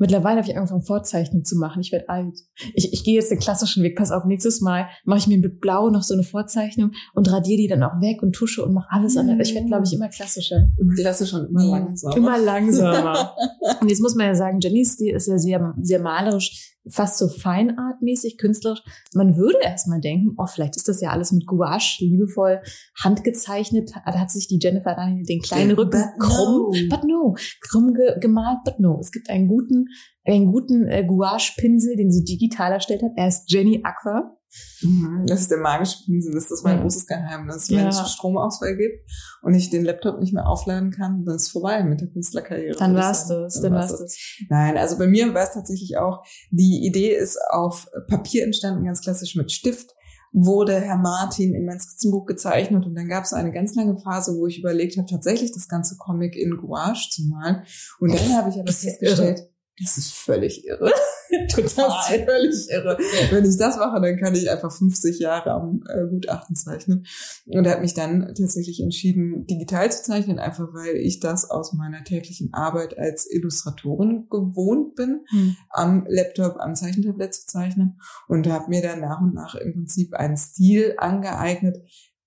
[0.00, 1.80] Mittlerweile habe ich angefangen, Vorzeichnungen zu machen.
[1.80, 2.36] Ich werde alt.
[2.74, 3.96] Ich, ich gehe jetzt den klassischen Weg.
[3.96, 7.58] Pass auf, nächstes Mal mache ich mir mit Blau noch so eine Vorzeichnung und radiere
[7.58, 9.20] die dann auch weg und tusche und mache alles Mhm.
[9.20, 9.42] andere.
[9.42, 10.68] Ich werde, glaube ich, immer klassischer.
[10.96, 12.12] Klassisch und immer langsam.
[12.16, 13.36] Immer langsamer.
[13.80, 17.28] und jetzt muss man ja sagen, Jennys Stil ist ja sehr, sehr malerisch, fast so
[17.28, 18.82] feinartmäßig, künstlerisch.
[19.14, 22.60] Man würde erstmal denken, oh, vielleicht ist das ja alles mit Gouache, liebevoll
[23.02, 23.90] handgezeichnet.
[24.04, 26.88] Da hat sich die Jennifer dann den kleinen Rücken But krumm, no.
[26.88, 28.98] but no, krumm ge gemalt, but no.
[29.00, 29.86] Es gibt einen guten,
[30.24, 33.12] einen guten äh, Gouache-Pinsel, den sie digital erstellt hat.
[33.16, 34.36] Er ist Jenny Aqua.
[34.82, 36.82] Mhm, Das ist der magische Pinsel, das ist mein Ja.
[36.82, 37.68] großes Geheimnis.
[37.68, 37.78] Ja.
[37.78, 39.00] Wenn es Stromausfall gibt
[39.42, 42.76] und ich den Laptop nicht mehr aufladen kann, dann ist es vorbei mit der Künstlerkarriere.
[42.78, 44.16] Dann war's das, dann war's das.
[44.48, 49.00] Nein, also bei mir war es tatsächlich auch, die Idee ist auf Papier entstanden, ganz
[49.00, 49.90] klassisch mit Stift
[50.32, 54.36] wurde Herr Martin in mein Skizzenbuch gezeichnet und dann gab es eine ganz lange Phase,
[54.36, 57.64] wo ich überlegt habe, tatsächlich das ganze Comic in Gouache zu malen.
[57.98, 59.49] Und dann habe ich aber festgestellt,
[59.80, 60.92] das ist völlig irre.
[61.46, 62.24] Das ist Total.
[62.24, 62.98] völlig irre.
[63.30, 67.06] Wenn ich das mache, dann kann ich einfach 50 Jahre am äh, Gutachten zeichnen.
[67.46, 71.72] Und er hat mich dann tatsächlich entschieden, digital zu zeichnen, einfach weil ich das aus
[71.72, 75.56] meiner täglichen Arbeit als Illustratorin gewohnt bin, Hm.
[75.68, 78.00] am Laptop, am Zeichentablett zu zeichnen.
[78.26, 81.76] Und habe mir dann nach und nach im Prinzip einen Stil angeeignet,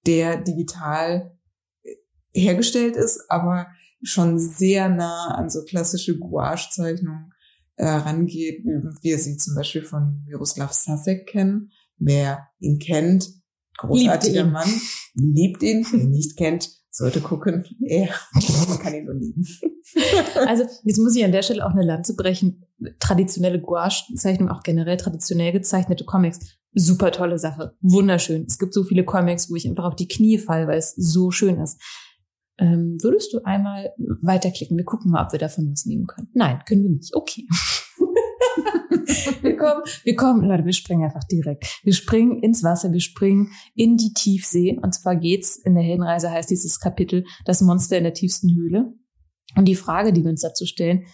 [0.08, 1.38] der digital
[2.32, 3.68] hergestellt ist, aber
[4.02, 7.33] schon sehr nah an so klassische Gouache-Zeichnungen
[7.76, 11.72] äh, rangeht, wie wir sie zum Beispiel von Miroslav Sasek kennen.
[11.98, 13.30] Wer ihn kennt,
[13.78, 14.52] großartiger Liebt ihn.
[14.52, 14.82] Mann,
[15.16, 15.86] liebt ihn.
[15.90, 17.66] Wer ihn nicht kennt, sollte gucken.
[17.82, 18.10] Er,
[18.70, 19.46] man kann ihn nur lieben.
[20.48, 22.66] Also jetzt muss ich an der Stelle auch eine Lanze brechen.
[23.00, 26.40] Traditionelle Gouache-Zeichnung, auch generell traditionell gezeichnete Comics,
[26.74, 28.46] super tolle Sache, wunderschön.
[28.48, 31.32] Es gibt so viele Comics, wo ich einfach auf die Knie falle, weil es so
[31.32, 31.80] schön ist.
[32.60, 34.78] Ähm, würdest du einmal weiterklicken?
[34.78, 36.30] Wir gucken mal, ob wir davon was nehmen können.
[36.34, 37.16] Nein, können wir nicht.
[37.16, 37.48] Okay.
[39.42, 41.80] wir kommen, wir kommen, Leute, wir springen einfach direkt.
[41.84, 44.80] Wir springen ins Wasser, wir springen in die Tiefsee.
[44.82, 48.94] Und zwar geht's, in der Heldenreise heißt dieses Kapitel, das Monster in der tiefsten Höhle.
[49.56, 51.06] Und die Frage, die wir uns dazu stellen,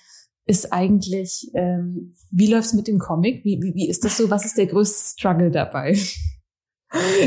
[0.46, 3.46] ist eigentlich, ähm, wie läuft's mit dem Comic?
[3.46, 4.30] Wie, wie, wie ist das so?
[4.30, 5.98] Was ist der größte Struggle dabei?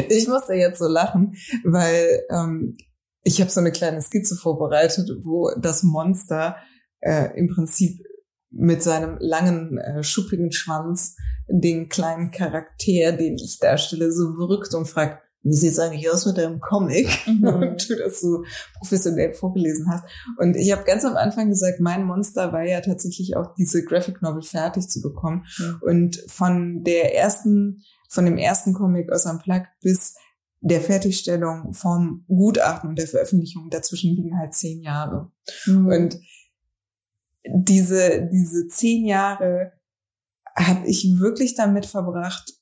[0.08, 2.76] Ich musste jetzt so lachen, weil ähm,
[3.24, 6.56] ich habe so eine kleine Skizze vorbereitet, wo das Monster
[7.00, 8.04] äh, im Prinzip
[8.50, 11.16] mit seinem langen, äh, schuppigen Schwanz
[11.48, 16.38] den kleinen Charakter, den ich darstelle, so wirkt und fragt, wie sieht's eigentlich aus mit
[16.38, 17.08] deinem Comic?
[17.26, 17.44] Mhm.
[17.48, 18.44] Und du das so
[18.78, 20.04] professionell vorgelesen hast.
[20.38, 24.22] Und ich habe ganz am Anfang gesagt, mein Monster war ja tatsächlich auch diese Graphic
[24.22, 25.44] Novel fertig zu bekommen.
[25.58, 25.78] Mhm.
[25.82, 30.14] Und von der ersten, von dem ersten Comic aus Plug bis
[30.62, 35.30] der Fertigstellung vom Gutachten und der Veröffentlichung dazwischen liegen halt zehn Jahre.
[35.66, 35.86] Mhm.
[35.86, 36.18] Und
[37.44, 39.72] diese, diese zehn Jahre
[40.56, 42.52] habe ich wirklich damit verbracht,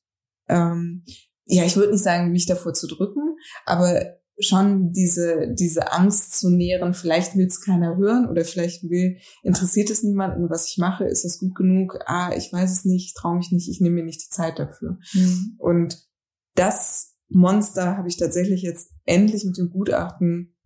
[0.49, 1.05] ähm,
[1.45, 3.37] ja, ich würde nicht sagen, mich davor zu drücken,
[3.67, 9.19] aber schon diese, diese Angst zu nähren, vielleicht will es keiner hören oder vielleicht will,
[9.43, 11.99] interessiert es niemanden, was ich mache, ist das gut genug?
[12.07, 14.59] Ah, ich weiß es nicht, ich traue mich nicht, ich nehme mir nicht die Zeit
[14.59, 14.99] dafür.
[15.13, 15.57] Mhm.
[15.59, 16.09] Und
[16.55, 20.57] das Monster habe ich tatsächlich jetzt endlich mit dem Gutachten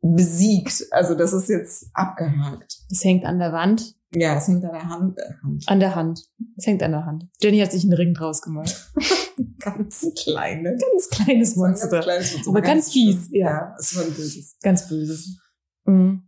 [0.00, 0.86] besiegt.
[0.90, 2.78] Also das ist jetzt abgehakt.
[2.90, 3.94] Es hängt an der Wand.
[4.14, 5.18] Ja, es hängt an der Hand.
[5.18, 5.64] Äh, Hand.
[5.66, 6.24] An der Hand.
[6.56, 7.26] Es hängt an der Hand.
[7.42, 8.92] Jenny hat sich einen Ring draus gemacht.
[9.58, 10.76] ganz kleine.
[10.76, 11.88] Ganz kleines Monster.
[11.88, 12.50] Ganz kleines Monster.
[12.50, 13.28] Aber ganz, ganz fies.
[13.32, 14.56] Ja, ja es war ein böses.
[14.62, 15.38] Ganz böses.
[15.84, 16.22] Mhm.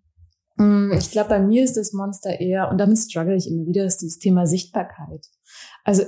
[0.57, 0.93] mhm.
[0.99, 3.99] Ich glaube, bei mir ist das Monster eher, und damit struggle ich immer wieder, ist
[3.99, 5.27] dieses Thema Sichtbarkeit.
[5.85, 6.05] Also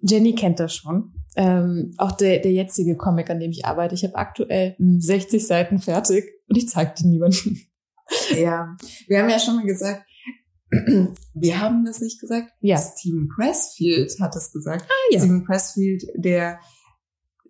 [0.00, 1.12] Jenny kennt das schon.
[1.34, 3.94] Ähm, auch der, der jetzige Comic, an dem ich arbeite.
[3.94, 7.58] Ich habe aktuell 60 Seiten fertig und ich zeige die niemandem.
[8.36, 8.76] Ja,
[9.08, 10.04] wir haben ja schon mal gesagt,
[11.34, 12.50] wir haben das nicht gesagt.
[12.60, 12.78] Ja.
[12.78, 14.86] Stephen Pressfield hat das gesagt.
[14.88, 15.20] Ah, ja.
[15.20, 16.58] Stephen Pressfield, der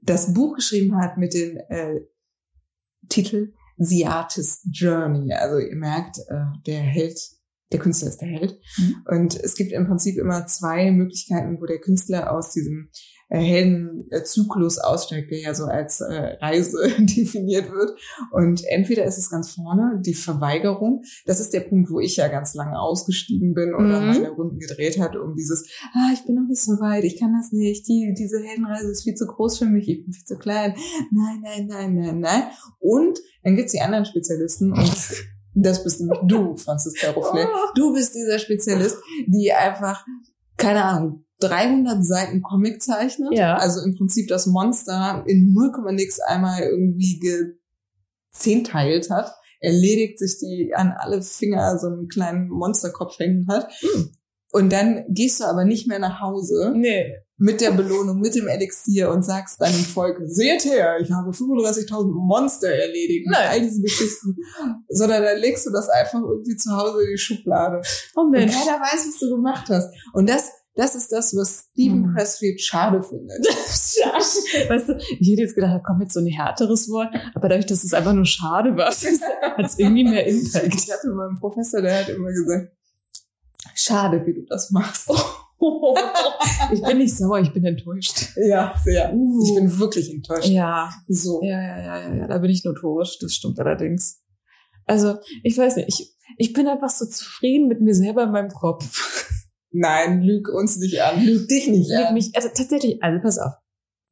[0.02, 2.00] das Buch geschrieben hat mit dem äh,
[3.08, 5.32] Titel The Artist's Journey.
[5.32, 7.18] Also ihr merkt, äh, der Held,
[7.70, 8.60] der Künstler ist der Held.
[8.78, 8.94] Mhm.
[9.06, 12.90] Und es gibt im Prinzip immer zwei Möglichkeiten, wo der Künstler aus diesem
[13.38, 17.98] Heldenzyklus aussteigt, der ja so als äh, Reise definiert wird.
[18.30, 21.02] Und entweder ist es ganz vorne die Verweigerung.
[21.24, 24.06] Das ist der Punkt, wo ich ja ganz lange ausgestiegen bin oder mhm.
[24.08, 27.34] meine Runden gedreht hat, um dieses, ah, ich bin noch nicht so weit, ich kann
[27.34, 30.36] das nicht, die, diese Heldenreise ist viel zu groß für mich, ich bin viel zu
[30.36, 30.74] klein.
[31.10, 32.42] Nein, nein, nein, nein, nein.
[32.80, 34.92] Und dann gibt's die anderen Spezialisten und
[35.54, 37.46] das bist du, Franziska Ruffle.
[37.46, 37.72] Oh.
[37.74, 40.04] Du bist dieser Spezialist, die einfach,
[40.56, 43.32] keine Ahnung, 300 Seiten Comic zeichnet.
[43.32, 43.57] Ja.
[43.57, 47.20] Also im Prinzip das Monster in 0, nix einmal irgendwie
[48.30, 49.34] gezehnteilt hat.
[49.61, 53.70] Erledigt sich die an alle Finger so einen kleinen Monsterkopf hängen hat.
[53.82, 54.11] Mhm.
[54.53, 56.72] Und dann gehst du aber nicht mehr nach Hause.
[56.76, 57.14] Nee.
[57.38, 62.12] Mit der Belohnung, mit dem Elixier und sagst deinem Volk, seht her, ich habe 35.000
[62.12, 63.26] Monster erledigt.
[63.28, 63.49] Nein.
[63.49, 64.36] All diese Geschichten.
[64.88, 67.80] Sondern dann legst du das einfach irgendwie zu Hause in die Schublade.
[68.14, 68.55] Oh Mensch.
[68.55, 69.93] Und keiner weiß, was du gemacht hast.
[70.12, 72.14] Und das das ist das, was Stephen hm.
[72.14, 73.46] Pressfield schade findet.
[73.46, 74.68] schade.
[74.68, 77.66] Weißt du, ich hätte jetzt gedacht, da kommt jetzt so ein härteres Wort, aber dadurch,
[77.66, 78.86] dass es einfach nur schade war,
[79.56, 80.74] hat es irgendwie mehr Impact.
[80.74, 82.72] Ich hatte mal einen Professor, der hat immer gesagt,
[83.74, 85.10] schade, wie du das machst.
[86.72, 88.30] ich bin nicht sauer, ich bin enttäuscht.
[88.36, 89.12] Ja, sehr.
[89.12, 89.44] Uh.
[89.44, 90.48] Ich bin wirklich enttäuscht.
[90.48, 90.90] Ja.
[91.06, 91.42] So.
[91.42, 94.22] Ja, ja, ja, ja, ja, da bin ich notorisch, das stimmt allerdings.
[94.86, 98.50] Also, ich weiß nicht, ich, ich bin einfach so zufrieden mit mir selber in meinem
[98.50, 99.28] Kopf.
[99.72, 101.24] Nein, lüg uns nicht an.
[101.24, 102.14] Lüg dich nicht lüg an.
[102.14, 103.52] Mich, also tatsächlich, also pass auf.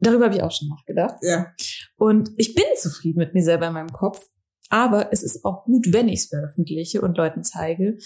[0.01, 1.17] Darüber habe ich auch schon nachgedacht.
[1.23, 1.53] Ja.
[1.97, 4.27] Und ich bin zufrieden mit mir selber in meinem Kopf.
[4.71, 7.99] Aber es ist auch gut, wenn ich es veröffentliche und Leuten zeige.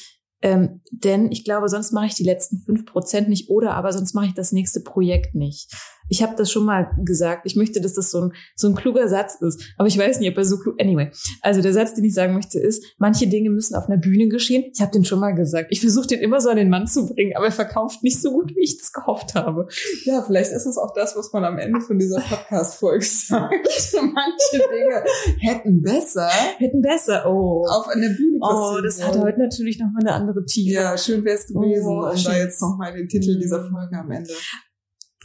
[0.42, 4.14] Ähm, denn ich glaube, sonst mache ich die letzten fünf Prozent nicht oder aber sonst
[4.14, 5.72] mache ich das nächste Projekt nicht.
[6.08, 7.46] Ich habe das schon mal gesagt.
[7.46, 9.62] Ich möchte, dass das so ein, so ein kluger Satz ist.
[9.78, 10.80] Aber ich weiß nicht, ob er so klug.
[10.80, 14.28] Anyway, also der Satz, den ich sagen möchte, ist, manche Dinge müssen auf einer Bühne
[14.28, 14.64] geschehen.
[14.72, 15.68] Ich habe den schon mal gesagt.
[15.70, 18.32] Ich versuche den immer so an den Mann zu bringen, aber er verkauft nicht so
[18.32, 19.66] gut, wie ich das gehofft habe.
[20.04, 23.54] Ja, vielleicht ist es auch das, was man am Ende von dieser Podcast-Folge sagt.
[23.94, 25.04] manche Dinge
[25.40, 26.28] hätten besser.
[26.58, 27.64] Hätten besser, oh.
[27.68, 30.74] Auf einer Bühne Oh, das hat heute natürlich nochmal eine andere Tiefe.
[30.74, 34.10] Ja, schön wäre es gewesen, oh, um da jetzt nochmal den Titel dieser Folge am
[34.10, 34.30] Ende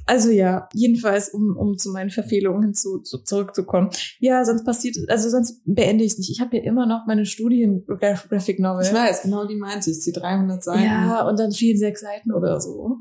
[0.09, 3.91] also ja, jedenfalls, um, um zu meinen Verfehlungen hinzu zu, zurückzukommen.
[4.19, 6.31] Ja, sonst passiert, also sonst beende ich es nicht.
[6.31, 8.83] Ich habe ja immer noch meine Studien Graphic Novel.
[8.83, 10.83] Ich weiß, genau die meinte ich, die 300 Seiten.
[10.83, 12.97] Ja, und dann fehlen sechs Seiten oder so.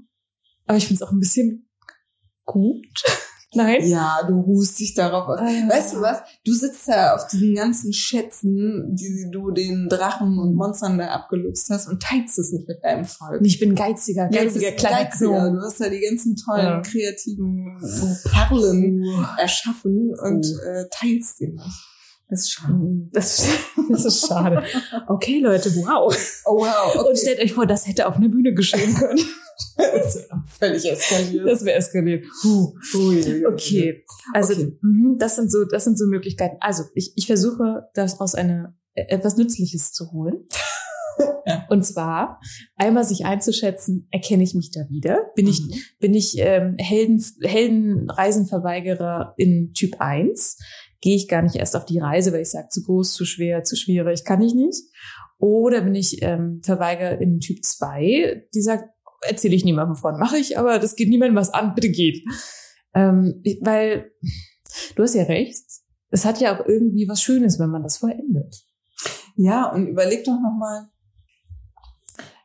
[0.66, 1.70] Aber ich finde es auch ein bisschen
[2.44, 2.86] gut.
[3.54, 3.86] Nein?
[3.86, 5.38] Ja, du ruhst dich darauf aus.
[5.40, 6.18] Ah, weißt du was?
[6.44, 11.70] Du sitzt da auf diesen ganzen Schätzen, die du den Drachen und Monstern da abgeluchst
[11.70, 13.40] hast und teilst es nicht mit deinem Volk.
[13.42, 15.50] Ich bin geiziger, geiziger, kleiner geiziger.
[15.50, 16.80] Du hast da die ganzen tollen, ja.
[16.82, 17.80] kreativen
[18.30, 19.24] Perlen uh.
[19.38, 20.68] erschaffen und uh.
[20.68, 21.97] äh, teilst den nicht.
[22.28, 23.08] Das ist schade.
[23.12, 23.46] Das,
[23.90, 24.62] das ist schade.
[25.06, 26.14] Okay, Leute, wow.
[26.44, 26.94] Oh, wow.
[26.94, 27.08] Okay.
[27.08, 29.18] Und stellt euch vor, das hätte auf einer Bühne geschehen können.
[30.58, 31.48] Völlig eskaliert.
[31.48, 32.26] Das wäre eskaliert.
[32.44, 34.04] Ui, okay.
[34.34, 34.78] Also okay.
[34.82, 36.56] Mhm, das sind so, das sind so Möglichkeiten.
[36.60, 40.46] Also ich, ich versuche daraus eine etwas Nützliches zu holen.
[41.46, 41.66] Ja.
[41.70, 42.40] Und zwar
[42.76, 45.30] einmal sich einzuschätzen, erkenne ich mich da wieder?
[45.34, 45.74] Bin ich, mhm.
[45.98, 50.58] bin ich ähm, Helden, Heldenreisenverweigerer in Typ 1?
[51.00, 53.62] Gehe ich gar nicht erst auf die Reise, weil ich sage, zu groß, zu schwer,
[53.62, 54.82] zu schwierig, kann ich nicht.
[55.38, 58.90] Oder bin ich ähm, Verweigerer in Typ 2, die sagt,
[59.22, 62.24] erzähle ich niemandem von, mache ich, aber das geht niemandem was an, bitte geht.
[62.94, 64.10] Ähm, weil
[64.96, 65.64] du hast ja recht,
[66.10, 68.64] es hat ja auch irgendwie was Schönes, wenn man das vollendet.
[69.36, 70.88] Ja, und überleg doch nochmal,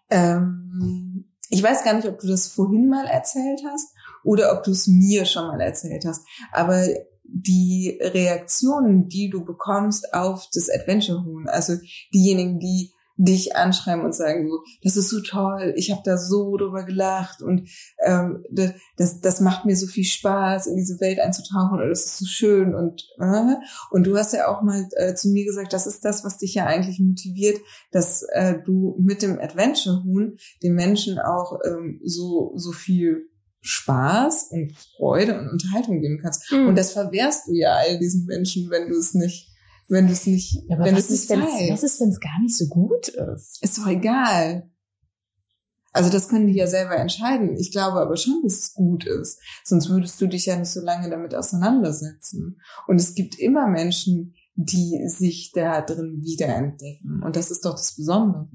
[0.10, 3.94] ähm, ich weiß gar nicht, ob du das vorhin mal erzählt hast
[4.24, 6.88] oder ob du es mir schon mal erzählt hast, aber
[7.34, 11.74] die Reaktionen, die du bekommst auf das Adventure Huhn, also
[12.14, 16.58] diejenigen, die dich anschreiben und sagen so, das ist so toll, ich habe da so
[16.58, 17.70] drüber gelacht und
[18.04, 18.44] ähm,
[18.98, 22.26] das, das macht mir so viel Spaß, in diese Welt einzutauchen und das ist so
[22.26, 23.56] schön und äh,
[23.92, 26.56] und du hast ja auch mal äh, zu mir gesagt, das ist das, was dich
[26.56, 27.60] ja eigentlich motiviert,
[27.92, 33.30] dass äh, du mit dem Adventure Huhn den Menschen auch ähm, so so viel
[33.66, 36.52] Spaß und Freude und Unterhaltung geben kannst.
[36.52, 36.68] Mhm.
[36.68, 39.50] Und das verwehrst du ja all diesen Menschen, wenn du es nicht
[39.90, 41.72] wenn du es nicht, ja, wenn es nicht weißt.
[41.72, 43.62] Was ist, wenn es gar nicht so gut ist?
[43.62, 44.70] Ist doch egal.
[45.92, 47.56] Also das können die ja selber entscheiden.
[47.58, 49.40] Ich glaube aber schon, dass es gut ist.
[49.64, 52.60] Sonst würdest du dich ja nicht so lange damit auseinandersetzen.
[52.88, 57.22] Und es gibt immer Menschen, die sich da drin wiederentdecken.
[57.24, 58.48] Und das ist doch das Besondere.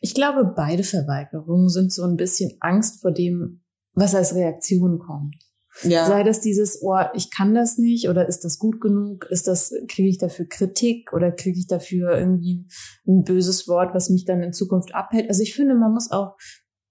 [0.00, 3.63] Ich glaube, beide Verweigerungen sind so ein bisschen Angst vor dem,
[3.94, 5.36] was als Reaktion kommt.
[5.82, 6.06] Ja.
[6.06, 9.26] Sei das dieses, oh, ich kann das nicht oder ist das gut genug?
[9.30, 12.66] Ist das, kriege ich dafür Kritik oder kriege ich dafür irgendwie
[13.08, 15.28] ein böses Wort, was mich dann in Zukunft abhält?
[15.28, 16.36] Also ich finde, man muss auch,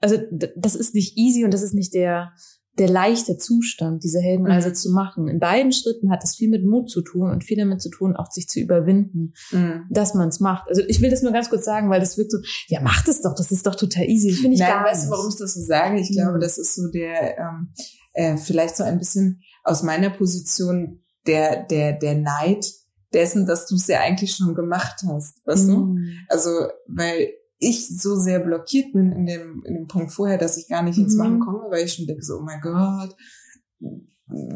[0.01, 0.17] also
[0.57, 2.33] das ist nicht easy und das ist nicht der,
[2.79, 4.75] der leichte Zustand, diese Heldenreise mhm.
[4.75, 5.27] zu machen.
[5.27, 8.15] In beiden Schritten hat es viel mit Mut zu tun und viel damit zu tun,
[8.15, 9.85] auch sich zu überwinden, mhm.
[9.91, 10.67] dass man es macht.
[10.69, 13.21] Also ich will das nur ganz kurz sagen, weil das wird so, ja, macht es
[13.21, 14.31] doch, das ist doch total easy.
[14.31, 15.99] Finde ich Nein, gar weißt du, warum ich das so sage?
[15.99, 16.41] Ich glaube, mhm.
[16.41, 17.73] das ist so der, ähm,
[18.13, 22.65] äh, vielleicht so ein bisschen aus meiner Position der, der, der Neid
[23.13, 25.71] dessen, dass du es ja eigentlich schon gemacht hast, weißt mhm.
[25.71, 25.95] du?
[26.27, 26.49] Also,
[26.87, 27.29] weil
[27.67, 30.97] ich so sehr blockiert bin in dem, in dem Punkt vorher, dass ich gar nicht
[30.97, 31.39] ins Machen mhm.
[31.39, 33.15] komme, weil ich schon denke so, oh mein Gott,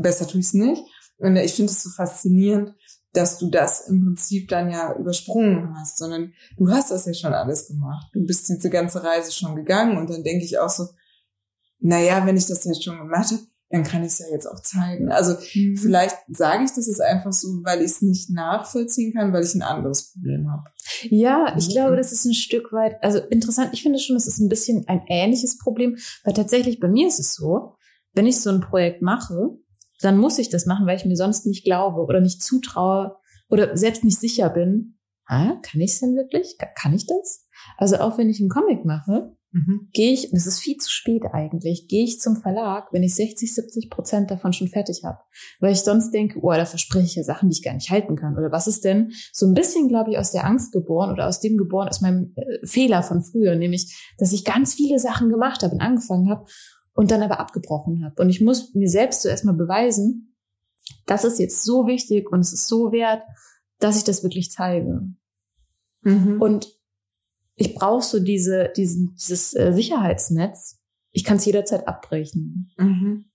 [0.01, 0.81] besser tue ich es nicht.
[1.17, 2.75] Und ich finde es so faszinierend,
[3.13, 7.33] dass du das im Prinzip dann ja übersprungen hast, sondern du hast das ja schon
[7.33, 8.07] alles gemacht.
[8.13, 10.87] Du bist diese ganze Reise schon gegangen und dann denke ich auch so,
[11.79, 14.61] naja, wenn ich das jetzt schon gemacht habe, dann kann ich es ja jetzt auch
[14.61, 15.11] zeigen.
[15.11, 15.75] Also mhm.
[15.75, 19.55] vielleicht sage ich das jetzt einfach so, weil ich es nicht nachvollziehen kann, weil ich
[19.55, 20.63] ein anderes Problem habe.
[21.03, 21.71] Ja, ich mhm.
[21.71, 24.87] glaube, das ist ein Stück weit, also interessant, ich finde schon, es ist ein bisschen
[24.87, 27.75] ein ähnliches Problem, weil tatsächlich bei mir ist es so,
[28.13, 29.57] wenn ich so ein Projekt mache,
[30.01, 33.17] dann muss ich das machen, weil ich mir sonst nicht glaube oder nicht zutraue
[33.49, 34.97] oder selbst nicht sicher bin.
[35.25, 36.57] Ah, kann ich es denn wirklich?
[36.75, 37.45] Kann ich das?
[37.77, 39.89] Also auch wenn ich einen Comic mache, Mhm.
[39.93, 43.53] Gehe ich, das ist viel zu spät eigentlich, gehe ich zum Verlag, wenn ich 60,
[43.53, 45.19] 70 Prozent davon schon fertig habe.
[45.59, 48.15] Weil ich sonst denke, oh, da verspreche ich ja Sachen, die ich gar nicht halten
[48.15, 48.37] kann.
[48.37, 51.39] Oder was ist denn so ein bisschen, glaube ich, aus der Angst geboren oder aus
[51.39, 55.63] dem geboren, aus meinem äh, Fehler von früher, nämlich, dass ich ganz viele Sachen gemacht
[55.63, 56.45] habe und angefangen habe
[56.93, 58.21] und dann aber abgebrochen habe.
[58.21, 60.35] Und ich muss mir selbst zuerst mal beweisen,
[61.05, 63.21] das ist jetzt so wichtig und es ist so wert,
[63.79, 65.07] dass ich das wirklich zeige.
[66.01, 66.41] Mhm.
[66.41, 66.76] Und
[67.57, 70.77] ich brauche so diese, diesen, dieses äh, Sicherheitsnetz.
[71.11, 72.71] Ich kann es jederzeit abbrechen.
[72.77, 73.25] Mhm.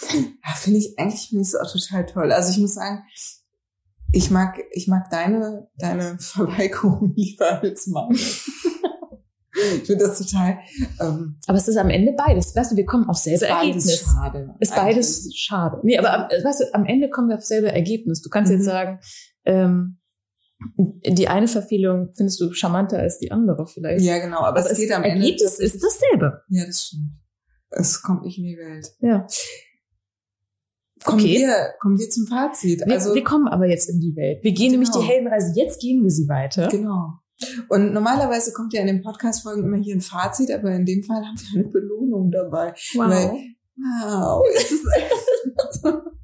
[0.00, 2.32] Ja, finde ich, eigentlich finde ich es auch total toll.
[2.32, 3.02] Also ich muss sagen,
[4.12, 8.14] ich mag, ich mag deine, deine Verweigerung lieber als meine.
[8.16, 10.58] ich finde das total.
[11.00, 12.54] Ähm, aber es ist am Ende beides.
[12.54, 13.86] Weißt du, wir kommen auf selbe Ergebnis.
[13.86, 14.54] Ist beides schade.
[14.60, 15.80] Ist beides schade.
[15.82, 18.22] Nee, aber weißt du, am Ende kommen wir auf selbe Ergebnis.
[18.22, 18.58] Du kannst mhm.
[18.58, 19.00] jetzt sagen,
[19.44, 19.98] ähm,
[20.76, 24.04] die eine Verfehlung findest du charmanter als die andere vielleicht.
[24.04, 25.24] Ja, genau, aber, aber es geht am Ende.
[25.24, 26.42] Ergebnis ist dasselbe.
[26.48, 27.12] Ja, das stimmt.
[27.70, 28.92] Es kommt nicht in die Welt.
[29.00, 29.26] Ja.
[31.04, 31.38] Kommen, okay.
[31.38, 32.80] wir, kommen wir zum Fazit.
[32.86, 34.42] Wir, also, wir kommen aber jetzt in die Welt.
[34.42, 34.82] Wir gehen genau.
[34.82, 35.52] nämlich die Heldenreise.
[35.54, 36.68] Jetzt gehen wir sie weiter.
[36.68, 37.18] Genau.
[37.68, 41.24] Und normalerweise kommt ja in den Podcast-Folgen immer hier ein Fazit, aber in dem Fall
[41.24, 42.72] haben wir eine Belohnung dabei.
[42.94, 43.10] Wow.
[43.10, 43.30] Weil,
[43.76, 44.44] wow.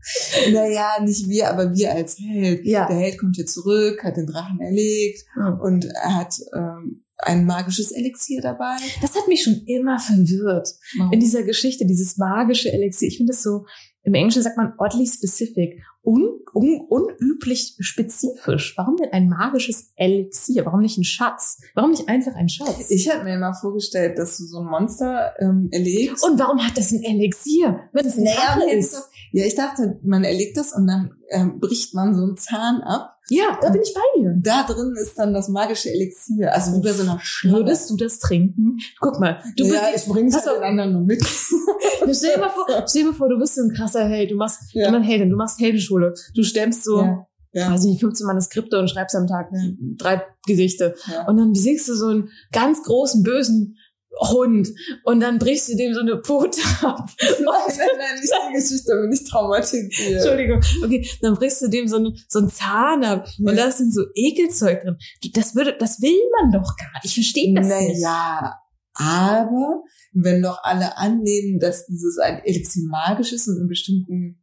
[0.53, 2.65] Naja, nicht wir, aber wir als Held.
[2.65, 2.87] Ja.
[2.87, 5.61] Der Held kommt hier zurück, hat den Drachen erlegt mhm.
[5.61, 8.77] und er hat ähm, ein magisches Elixier dabei.
[9.03, 11.13] Das hat mich schon immer verwirrt Warum?
[11.13, 13.09] in dieser Geschichte, dieses magische Elixier.
[13.09, 13.67] Ich finde das so,
[14.03, 18.75] im Englischen sagt man oddly specific, un, un, unüblich spezifisch.
[18.77, 20.65] Warum denn ein magisches Elixier?
[20.65, 21.61] Warum nicht ein Schatz?
[21.75, 22.91] Warum nicht einfach ein Schatz?
[22.91, 26.25] Ich habe mir immer vorgestellt, dass du so ein Monster ähm, erlegst.
[26.25, 27.81] Und warum hat das ein Elixier?
[27.93, 29.11] Wenn es ein naja, ist.
[29.33, 33.20] Ja, ich dachte, man erlegt das und dann ähm, bricht man so einen Zahn ab
[33.31, 34.35] Ja, da bin ich bei dir.
[34.43, 36.53] Da drin ist dann das magische Elixier.
[36.53, 37.59] Also wie bei so einer Schlange.
[37.59, 38.79] Würdest du das trinken?
[38.99, 41.25] Guck mal, du ja, bist, ich bring's halt den anderen nur mit.
[42.13, 44.35] stell dir mal vor, stell dir mal vor, du bist so ein krasser Held, du
[44.37, 44.91] machst, Ja.
[44.91, 47.27] du machst Heldin, du machst Heldenschule, du stemmst so, Ja.
[47.53, 47.75] Ja.
[47.75, 49.61] ich nicht, 15 Manuskripte und schreibst am Tag Ja.
[49.97, 50.95] drei Gedichte.
[51.11, 51.27] Ja.
[51.29, 53.77] Und dann besiegst du so einen ganz großen, bösen
[54.19, 54.69] Hund
[55.05, 57.09] und dann brichst du dem so eine Pfote ab.
[57.21, 60.17] Nein, nein, nein, nicht die Geschichte, bin ich traumatisiert.
[60.17, 60.61] Entschuldigung.
[60.85, 63.93] Okay, dann brichst du dem so, eine, so einen Zahn ab und da ist dann
[63.93, 64.97] so Ekelzeug drin.
[65.35, 67.05] Das würde, das will man doch gar nicht.
[67.05, 68.03] Ich verstehe das nicht.
[68.03, 68.61] Naja,
[68.95, 74.40] aber wenn doch alle annehmen, dass dieses ein Elixier magisch ist und eine bestimmten,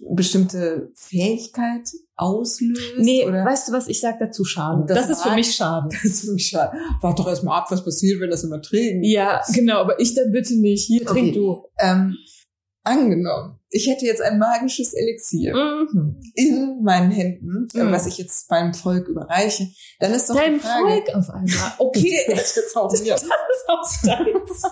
[0.00, 3.44] bestimmte Fähigkeit auslöst, Nee, oder?
[3.44, 4.84] weißt du was, ich sag dazu schade.
[4.86, 5.88] Das Das, ist für mich schade.
[6.02, 6.76] Das ist für mich schade.
[7.00, 9.04] Warte doch erstmal ab, was passiert, wenn das immer trägt.
[9.04, 10.86] Ja, genau, aber ich dann bitte nicht.
[10.86, 11.12] Hier, Okay.
[11.20, 11.64] trink du.
[11.78, 12.16] Ähm,
[12.84, 16.20] angenommen, ich hätte jetzt ein magisches Elixier Mhm.
[16.34, 17.92] in meinen Händen, äh, Mhm.
[17.92, 19.68] was ich jetzt meinem Volk überreiche,
[20.00, 21.72] dann ist doch Dein Frage, Volk auf einmal.
[21.78, 22.18] Okay.
[22.30, 23.12] Das ist auch mir.
[23.12, 24.62] Das ist aus deins.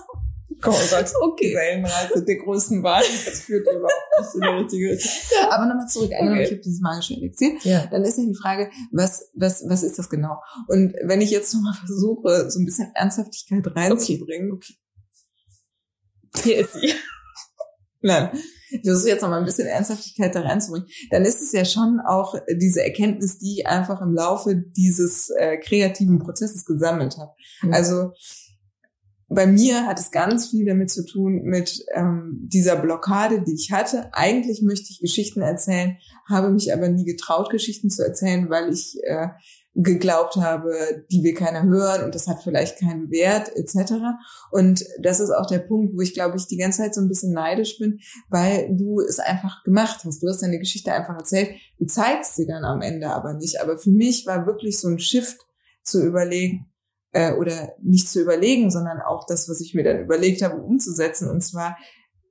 [0.60, 1.54] Gott, Okay.
[1.54, 3.02] Wellenreise der größten Wahl.
[3.24, 5.12] Das führt überhaupt nicht in die richtige Richtung.
[5.50, 6.10] Aber nochmal zurück.
[6.12, 6.42] Okay.
[6.42, 7.52] ich habe dieses magische Elixier.
[7.62, 7.86] Ja.
[7.86, 10.40] Dann ist ja die Frage, was, was, was ist das genau?
[10.68, 14.60] Und wenn ich jetzt nochmal versuche, so ein bisschen Ernsthaftigkeit reinzubringen.
[16.42, 16.92] Hier ist sie.
[18.02, 18.30] Nein,
[18.70, 20.88] ich versuche jetzt nochmal ein bisschen Ernsthaftigkeit da reinzubringen.
[21.10, 25.56] Dann ist es ja schon auch diese Erkenntnis, die ich einfach im Laufe dieses äh,
[25.56, 27.32] kreativen Prozesses gesammelt habe.
[27.62, 27.72] Mhm.
[27.72, 28.12] Also
[29.28, 33.72] bei mir hat es ganz viel damit zu tun mit ähm, dieser Blockade, die ich
[33.72, 34.08] hatte.
[34.12, 35.96] Eigentlich möchte ich Geschichten erzählen,
[36.28, 39.28] habe mich aber nie getraut, Geschichten zu erzählen, weil ich äh,
[39.74, 43.94] geglaubt habe, die will keiner hören und das hat vielleicht keinen Wert etc.
[44.50, 47.08] Und das ist auch der Punkt, wo ich glaube ich die ganze Zeit so ein
[47.08, 47.98] bisschen neidisch bin,
[48.30, 50.22] weil du es einfach gemacht hast.
[50.22, 51.50] Du hast deine Geschichte einfach erzählt.
[51.78, 53.60] Du zeigst sie dann am Ende aber nicht.
[53.60, 55.40] Aber für mich war wirklich so ein Shift
[55.82, 56.66] zu überlegen,
[57.16, 61.30] äh, oder nicht zu überlegen, sondern auch das, was ich mir dann überlegt habe, umzusetzen.
[61.30, 61.78] Und zwar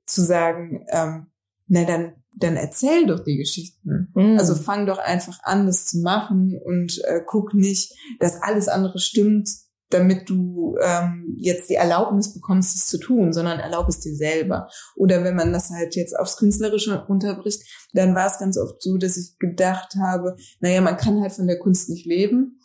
[0.06, 1.26] zu sagen, ähm,
[1.66, 4.12] na dann, dann erzähl doch die Geschichten.
[4.14, 4.38] Mhm.
[4.38, 9.00] Also fang doch einfach an, das zu machen und äh, guck nicht, dass alles andere
[9.00, 9.48] stimmt,
[9.90, 14.68] damit du ähm, jetzt die Erlaubnis bekommst, es zu tun, sondern erlaub es dir selber.
[14.94, 17.62] Oder wenn man das halt jetzt aufs Künstlerische runterbricht,
[17.92, 21.46] dann war es ganz oft so, dass ich gedacht habe, naja, man kann halt von
[21.46, 22.60] der Kunst nicht leben.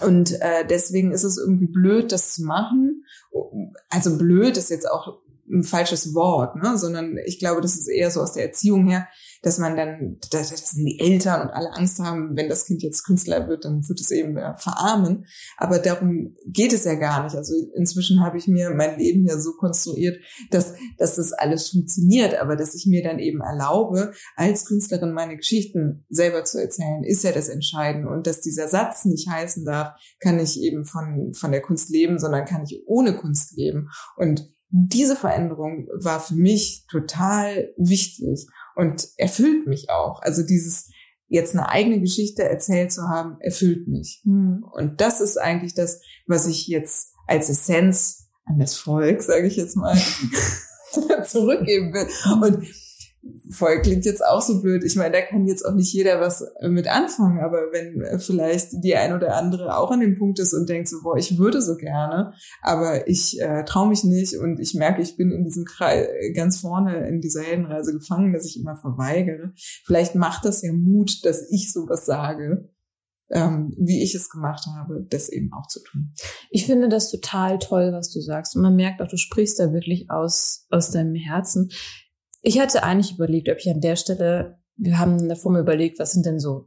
[0.00, 3.04] Und äh, deswegen ist es irgendwie blöd, das zu machen.
[3.88, 6.78] Also blöd ist jetzt auch ein falsches Wort, ne?
[6.78, 9.08] sondern ich glaube, das ist eher so aus der Erziehung her,
[9.42, 13.04] dass man dann, dass, dass die Eltern und alle Angst haben, wenn das Kind jetzt
[13.04, 15.26] Künstler wird, dann wird es eben äh, verarmen.
[15.56, 17.34] Aber darum geht es ja gar nicht.
[17.34, 20.18] Also inzwischen habe ich mir mein Leben ja so konstruiert,
[20.50, 25.36] dass, dass das alles funktioniert, aber dass ich mir dann eben erlaube, als Künstlerin meine
[25.36, 28.08] Geschichten selber zu erzählen, ist ja das Entscheidende.
[28.08, 32.20] Und dass dieser Satz nicht heißen darf, kann ich eben von, von der Kunst leben,
[32.20, 33.88] sondern kann ich ohne Kunst leben.
[34.16, 40.22] Und diese Veränderung war für mich total wichtig und erfüllt mich auch.
[40.22, 40.88] Also dieses
[41.28, 44.22] jetzt eine eigene Geschichte erzählt zu haben, erfüllt mich.
[44.24, 44.64] Mhm.
[44.72, 49.56] Und das ist eigentlich das, was ich jetzt als Essenz an das Volk, sage ich
[49.56, 49.96] jetzt mal,
[51.26, 52.08] zurückgeben will.
[52.42, 52.66] Und
[53.50, 54.82] Volk klingt jetzt auch so blöd.
[54.82, 58.82] Ich meine, da kann jetzt auch nicht jeder was mit anfangen, aber wenn äh, vielleicht
[58.82, 61.62] die ein oder andere auch an dem Punkt ist und denkt so, boah, ich würde
[61.62, 65.64] so gerne, aber ich äh, traue mich nicht und ich merke, ich bin in diesem
[65.64, 69.52] Kreis ganz vorne in dieser Heldenreise gefangen, dass ich immer verweigere.
[69.84, 72.68] Vielleicht macht das ja Mut, dass ich sowas sage,
[73.32, 76.12] ähm, wie ich es gemacht habe, das eben auch zu tun.
[76.50, 78.54] Ich finde das total toll, was du sagst.
[78.54, 81.70] Und man merkt auch, du sprichst da wirklich aus, aus deinem Herzen.
[82.42, 86.12] Ich hatte eigentlich überlegt, ob ich an der Stelle, wir haben davor mal überlegt, was
[86.12, 86.66] sind denn so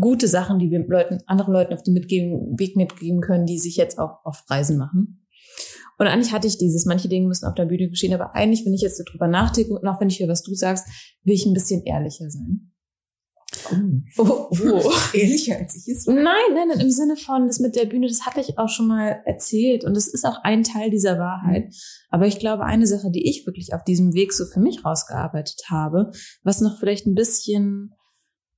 [0.00, 3.76] gute Sachen, die wir Leuten, anderen Leuten auf dem mitgeben, Weg mitgeben können, die sich
[3.76, 5.26] jetzt auch auf Reisen machen.
[5.98, 8.74] Und eigentlich hatte ich dieses, manche Dinge müssen auf der Bühne geschehen, aber eigentlich, wenn
[8.74, 10.86] ich jetzt so drüber nachdenke und auch wenn ich höre, was du sagst,
[11.24, 12.70] will ich ein bisschen ehrlicher sein.
[14.18, 14.92] Oh, oh.
[15.14, 18.26] Ehrlicher als ich es Nein, nein, nein, im Sinne von, das mit der Bühne, das
[18.26, 21.74] hatte ich auch schon mal erzählt und das ist auch ein Teil dieser Wahrheit.
[22.10, 25.62] Aber ich glaube, eine Sache, die ich wirklich auf diesem Weg so für mich rausgearbeitet
[25.70, 26.10] habe,
[26.42, 27.94] was noch vielleicht ein bisschen,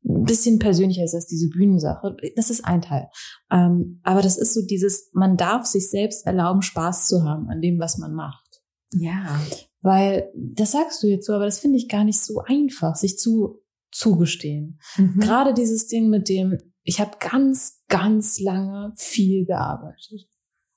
[0.05, 3.09] ein bisschen persönlicher ist als diese Bühnensache, das ist ein Teil.
[3.51, 7.61] Ähm, aber das ist so dieses, man darf sich selbst erlauben, Spaß zu haben an
[7.61, 8.61] dem, was man macht.
[8.93, 9.41] Ja.
[9.83, 13.17] Weil, das sagst du jetzt so, aber das finde ich gar nicht so einfach, sich
[13.17, 13.61] zu
[13.93, 14.81] zugestehen.
[14.97, 15.21] Mhm.
[15.21, 20.29] Gerade dieses Ding mit dem, ich habe ganz, ganz lange viel gearbeitet.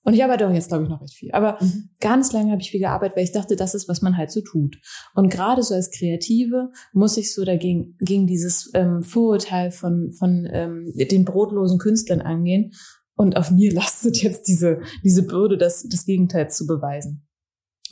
[0.05, 1.32] Und ich arbeite auch jetzt, glaube ich, noch recht viel.
[1.32, 1.89] Aber mhm.
[2.01, 4.41] ganz lange habe ich viel gearbeitet, weil ich dachte, das ist, was man halt so
[4.41, 4.78] tut.
[5.16, 10.45] Und gerade so als Kreative muss ich so dagegen gegen dieses ähm, Vorurteil von, von
[10.51, 12.74] ähm, den brotlosen Künstlern angehen.
[13.16, 17.26] Und auf mir lastet jetzt diese, diese Bürde, das, das Gegenteil zu beweisen.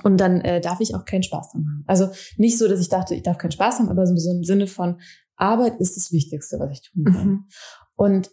[0.04, 1.84] Und dann äh, darf ich auch keinen Spaß dran haben.
[1.88, 4.68] Also nicht so, dass ich dachte, ich darf keinen Spaß haben, aber so im Sinne
[4.68, 4.99] von
[5.36, 7.28] Arbeit ist das Wichtigste, was ich tun kann.
[7.28, 7.45] Mhm.
[7.95, 8.32] Und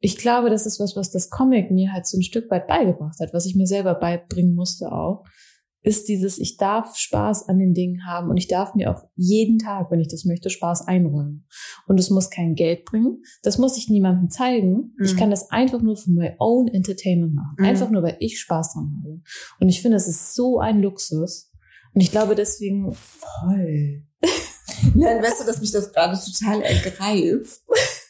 [0.00, 3.18] ich glaube, das ist was, was das Comic mir halt so ein Stück weit beigebracht
[3.20, 5.24] hat, was ich mir selber beibringen musste auch,
[5.86, 9.58] ist dieses, ich darf Spaß an den Dingen haben und ich darf mir auch jeden
[9.58, 11.46] Tag, wenn ich das möchte, Spaß einräumen.
[11.86, 14.94] Und es muss kein Geld bringen, das muss ich niemandem zeigen.
[14.96, 15.04] Mhm.
[15.04, 17.54] Ich kann das einfach nur für my own entertainment machen.
[17.58, 17.64] Mhm.
[17.64, 19.20] Einfach nur, weil ich Spaß dran habe.
[19.60, 21.52] Und ich finde, es ist so ein Luxus.
[21.94, 24.02] Und ich glaube deswegen voll.
[24.94, 27.62] Nein, weißt du, dass mich das gerade total ergreift?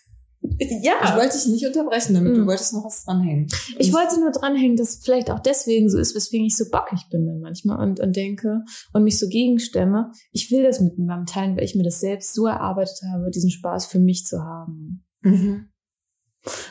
[0.59, 0.95] Ja.
[1.05, 2.39] Ich wollte dich nicht unterbrechen, damit mhm.
[2.39, 3.49] du wolltest noch was dranhängen.
[3.79, 7.27] Ich wollte nur dranhängen, dass vielleicht auch deswegen so ist, weswegen ich so bockig bin
[7.27, 10.13] dann manchmal und, und denke und mich so gegenstemme.
[10.33, 13.51] Ich will das mit niemandem teilen, weil ich mir das selbst so erarbeitet habe, diesen
[13.51, 15.05] Spaß für mich zu haben.
[15.23, 15.69] Mhm.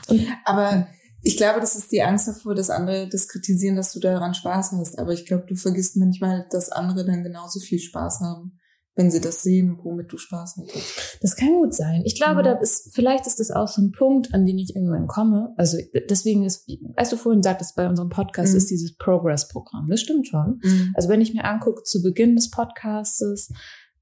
[0.08, 0.88] Und, aber
[1.22, 4.74] ich glaube, das ist die Angst davor, dass andere das kritisieren, dass du daran Spaß
[4.74, 5.00] hast.
[5.00, 8.60] Aber ich glaube, du vergisst manchmal, dass andere dann genauso viel Spaß haben
[8.96, 11.20] wenn sie das sehen, womit du Spaß hattest.
[11.22, 12.02] Das kann gut sein.
[12.06, 12.46] Ich glaube, mhm.
[12.46, 15.54] da ist, vielleicht ist das auch so ein Punkt, an den ich irgendwann komme.
[15.58, 15.78] Also
[16.10, 18.58] deswegen ist, als du vorhin sagtest, bei unserem Podcast mhm.
[18.58, 19.88] ist dieses Progress-Programm.
[19.90, 20.62] Das stimmt schon.
[20.64, 20.94] Mhm.
[20.96, 23.52] Also wenn ich mir angucke, zu Beginn des Podcastes,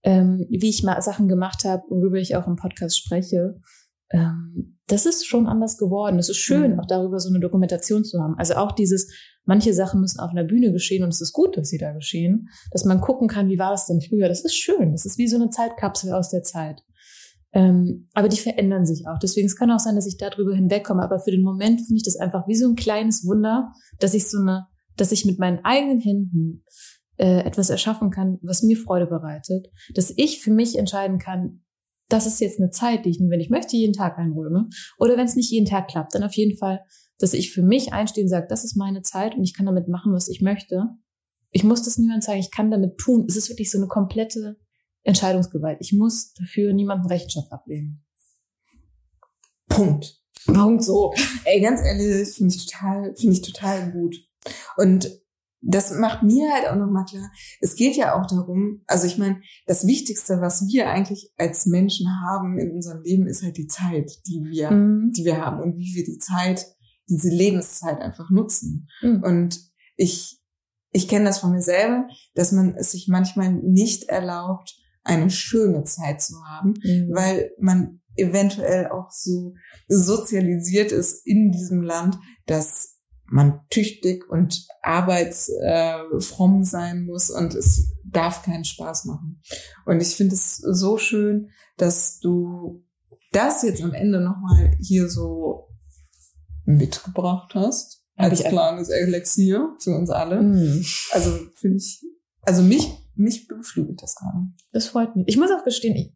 [0.03, 3.59] ähm, wie ich mal Sachen gemacht habe, worüber ich auch im Podcast spreche,
[4.13, 6.19] ähm, das ist schon anders geworden.
[6.19, 6.79] Es ist schön, mhm.
[6.79, 8.35] auch darüber so eine Dokumentation zu haben.
[8.37, 9.11] Also auch dieses,
[9.45, 12.49] Manche Sachen müssen auf einer Bühne geschehen und es ist gut, dass sie da geschehen,
[12.71, 14.29] dass man gucken kann, wie war es denn früher.
[14.29, 14.93] Das ist schön.
[14.93, 16.81] Das ist wie so eine Zeitkapsel aus der Zeit.
[17.51, 19.19] Ähm, aber die verändern sich auch.
[19.19, 21.03] Deswegen es kann auch sein, dass ich darüber hinwegkomme.
[21.03, 24.29] Aber für den Moment finde ich das einfach wie so ein kleines Wunder, dass ich
[24.29, 26.63] so eine, dass ich mit meinen eigenen Händen
[27.17, 31.62] äh, etwas erschaffen kann, was mir Freude bereitet, dass ich für mich entscheiden kann,
[32.13, 34.69] das ist jetzt eine Zeit, die ich wenn ich möchte, jeden Tag einräume.
[34.99, 36.81] Oder wenn es nicht jeden Tag klappt, dann auf jeden Fall
[37.23, 39.87] dass ich für mich einstehe und sage, das ist meine Zeit und ich kann damit
[39.87, 40.89] machen, was ich möchte.
[41.51, 43.25] Ich muss das niemandem zeigen, ich kann damit tun.
[43.29, 44.57] Es ist wirklich so eine komplette
[45.03, 45.77] Entscheidungsgewalt.
[45.79, 48.03] Ich muss dafür niemandem Rechenschaft ablehnen.
[49.69, 50.19] Punkt.
[50.45, 51.13] Punkt so.
[51.45, 54.17] Ey, ganz ehrlich, finde ich total, finde ich total gut.
[54.75, 55.09] Und
[55.65, 59.41] das macht mir halt auch nochmal klar, es geht ja auch darum, also ich meine,
[59.65, 64.11] das Wichtigste, was wir eigentlich als Menschen haben in unserem Leben, ist halt die Zeit,
[64.27, 65.11] die wir, mhm.
[65.15, 66.65] die wir haben und wie wir die Zeit
[67.07, 68.87] diese Lebenszeit einfach nutzen.
[69.01, 69.23] Mhm.
[69.23, 69.59] Und
[69.95, 70.39] ich,
[70.91, 75.83] ich kenne das von mir selber, dass man es sich manchmal nicht erlaubt, eine schöne
[75.83, 77.11] Zeit zu haben, mhm.
[77.13, 79.53] weil man eventuell auch so
[79.87, 82.92] sozialisiert ist in diesem Land, dass
[83.33, 89.41] man tüchtig und arbeitsfromm äh, sein muss und es darf keinen Spaß machen.
[89.87, 92.85] Und ich finde es so schön, dass du
[93.31, 95.67] das jetzt am Ende nochmal hier so
[96.65, 98.03] mitgebracht hast.
[98.15, 100.39] Als ich kleines Elixier für uns alle.
[100.39, 100.85] Mm.
[101.11, 102.05] Also finde ich,
[102.43, 104.45] also mich, mich beflügelt das gerade.
[104.71, 105.25] Das freut mich.
[105.27, 106.13] Ich muss auch gestehen, ich,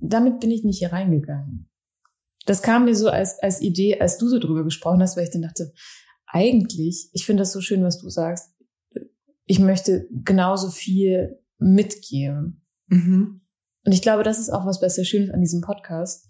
[0.00, 1.68] damit bin ich nicht hier reingegangen.
[2.46, 5.32] Das kam mir so als, als Idee, als du so drüber gesprochen hast, weil ich
[5.32, 5.72] dann dachte,
[6.32, 8.50] eigentlich, ich finde das so schön, was du sagst.
[9.44, 12.64] Ich möchte genauso viel mitgeben.
[12.88, 13.42] Mhm.
[13.84, 16.26] Und ich glaube, das ist auch was, was sehr schön ist an diesem Podcast,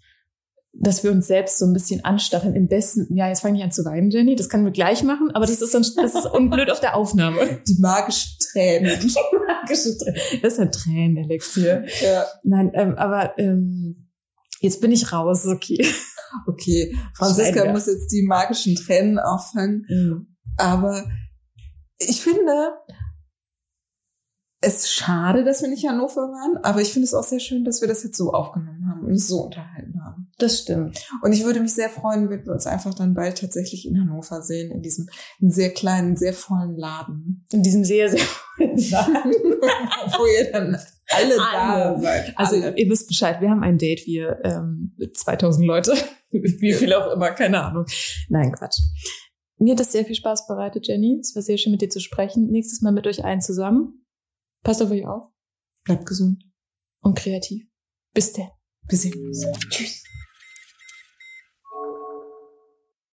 [0.73, 2.55] dass wir uns selbst so ein bisschen anstacheln.
[2.55, 4.35] Im besten, ja, jetzt fange ich an zu weinen, Jenny.
[4.35, 7.61] Das können wir gleich machen, aber das ist, dann, das ist unblöd auf der Aufnahme.
[7.67, 8.99] Die magische Tränen.
[9.01, 9.13] Die
[9.47, 10.19] magische Tränen.
[10.41, 11.85] Das ist ein Tränenelixier.
[12.01, 12.25] Ja.
[12.43, 14.02] Nein, ähm, aber ähm,
[14.63, 15.85] jetzt bin ich raus, okay.
[16.47, 19.85] Okay, Franziska muss jetzt die magischen Tränen auffangen.
[19.87, 20.35] Mhm.
[20.57, 21.05] Aber
[21.99, 22.73] ich finde,
[24.61, 27.39] es ist schade, dass wir nicht in Hannover waren, aber ich finde es auch sehr
[27.39, 30.31] schön, dass wir das jetzt so aufgenommen haben und uns so unterhalten haben.
[30.39, 31.05] Das stimmt.
[31.21, 34.41] Und ich würde mich sehr freuen, wenn wir uns einfach dann bald tatsächlich in Hannover
[34.41, 35.07] sehen, in diesem
[35.39, 37.45] sehr kleinen, sehr vollen Laden.
[37.51, 39.33] In diesem sehr, sehr vollen Laden.
[40.17, 40.77] Wo ihr dann
[41.15, 41.35] alle.
[41.37, 42.37] da seid.
[42.37, 42.77] Also alle.
[42.77, 45.93] ihr wisst Bescheid, wir haben ein Date, wir ähm, 2000 Leute,
[46.31, 47.85] wie viel auch immer, keine Ahnung.
[48.29, 48.79] Nein, Quatsch.
[49.57, 51.19] Mir hat das sehr viel Spaß bereitet, Jenny.
[51.21, 52.47] Es war sehr schön, mit dir zu sprechen.
[52.49, 54.05] Nächstes Mal mit euch allen zusammen.
[54.63, 55.31] Passt auf euch auf.
[55.83, 56.43] Bleibt gesund.
[57.01, 57.65] Und kreativ.
[58.13, 58.49] Bis denn.
[58.87, 59.45] Wir sehen uns.
[59.69, 60.03] Tschüss.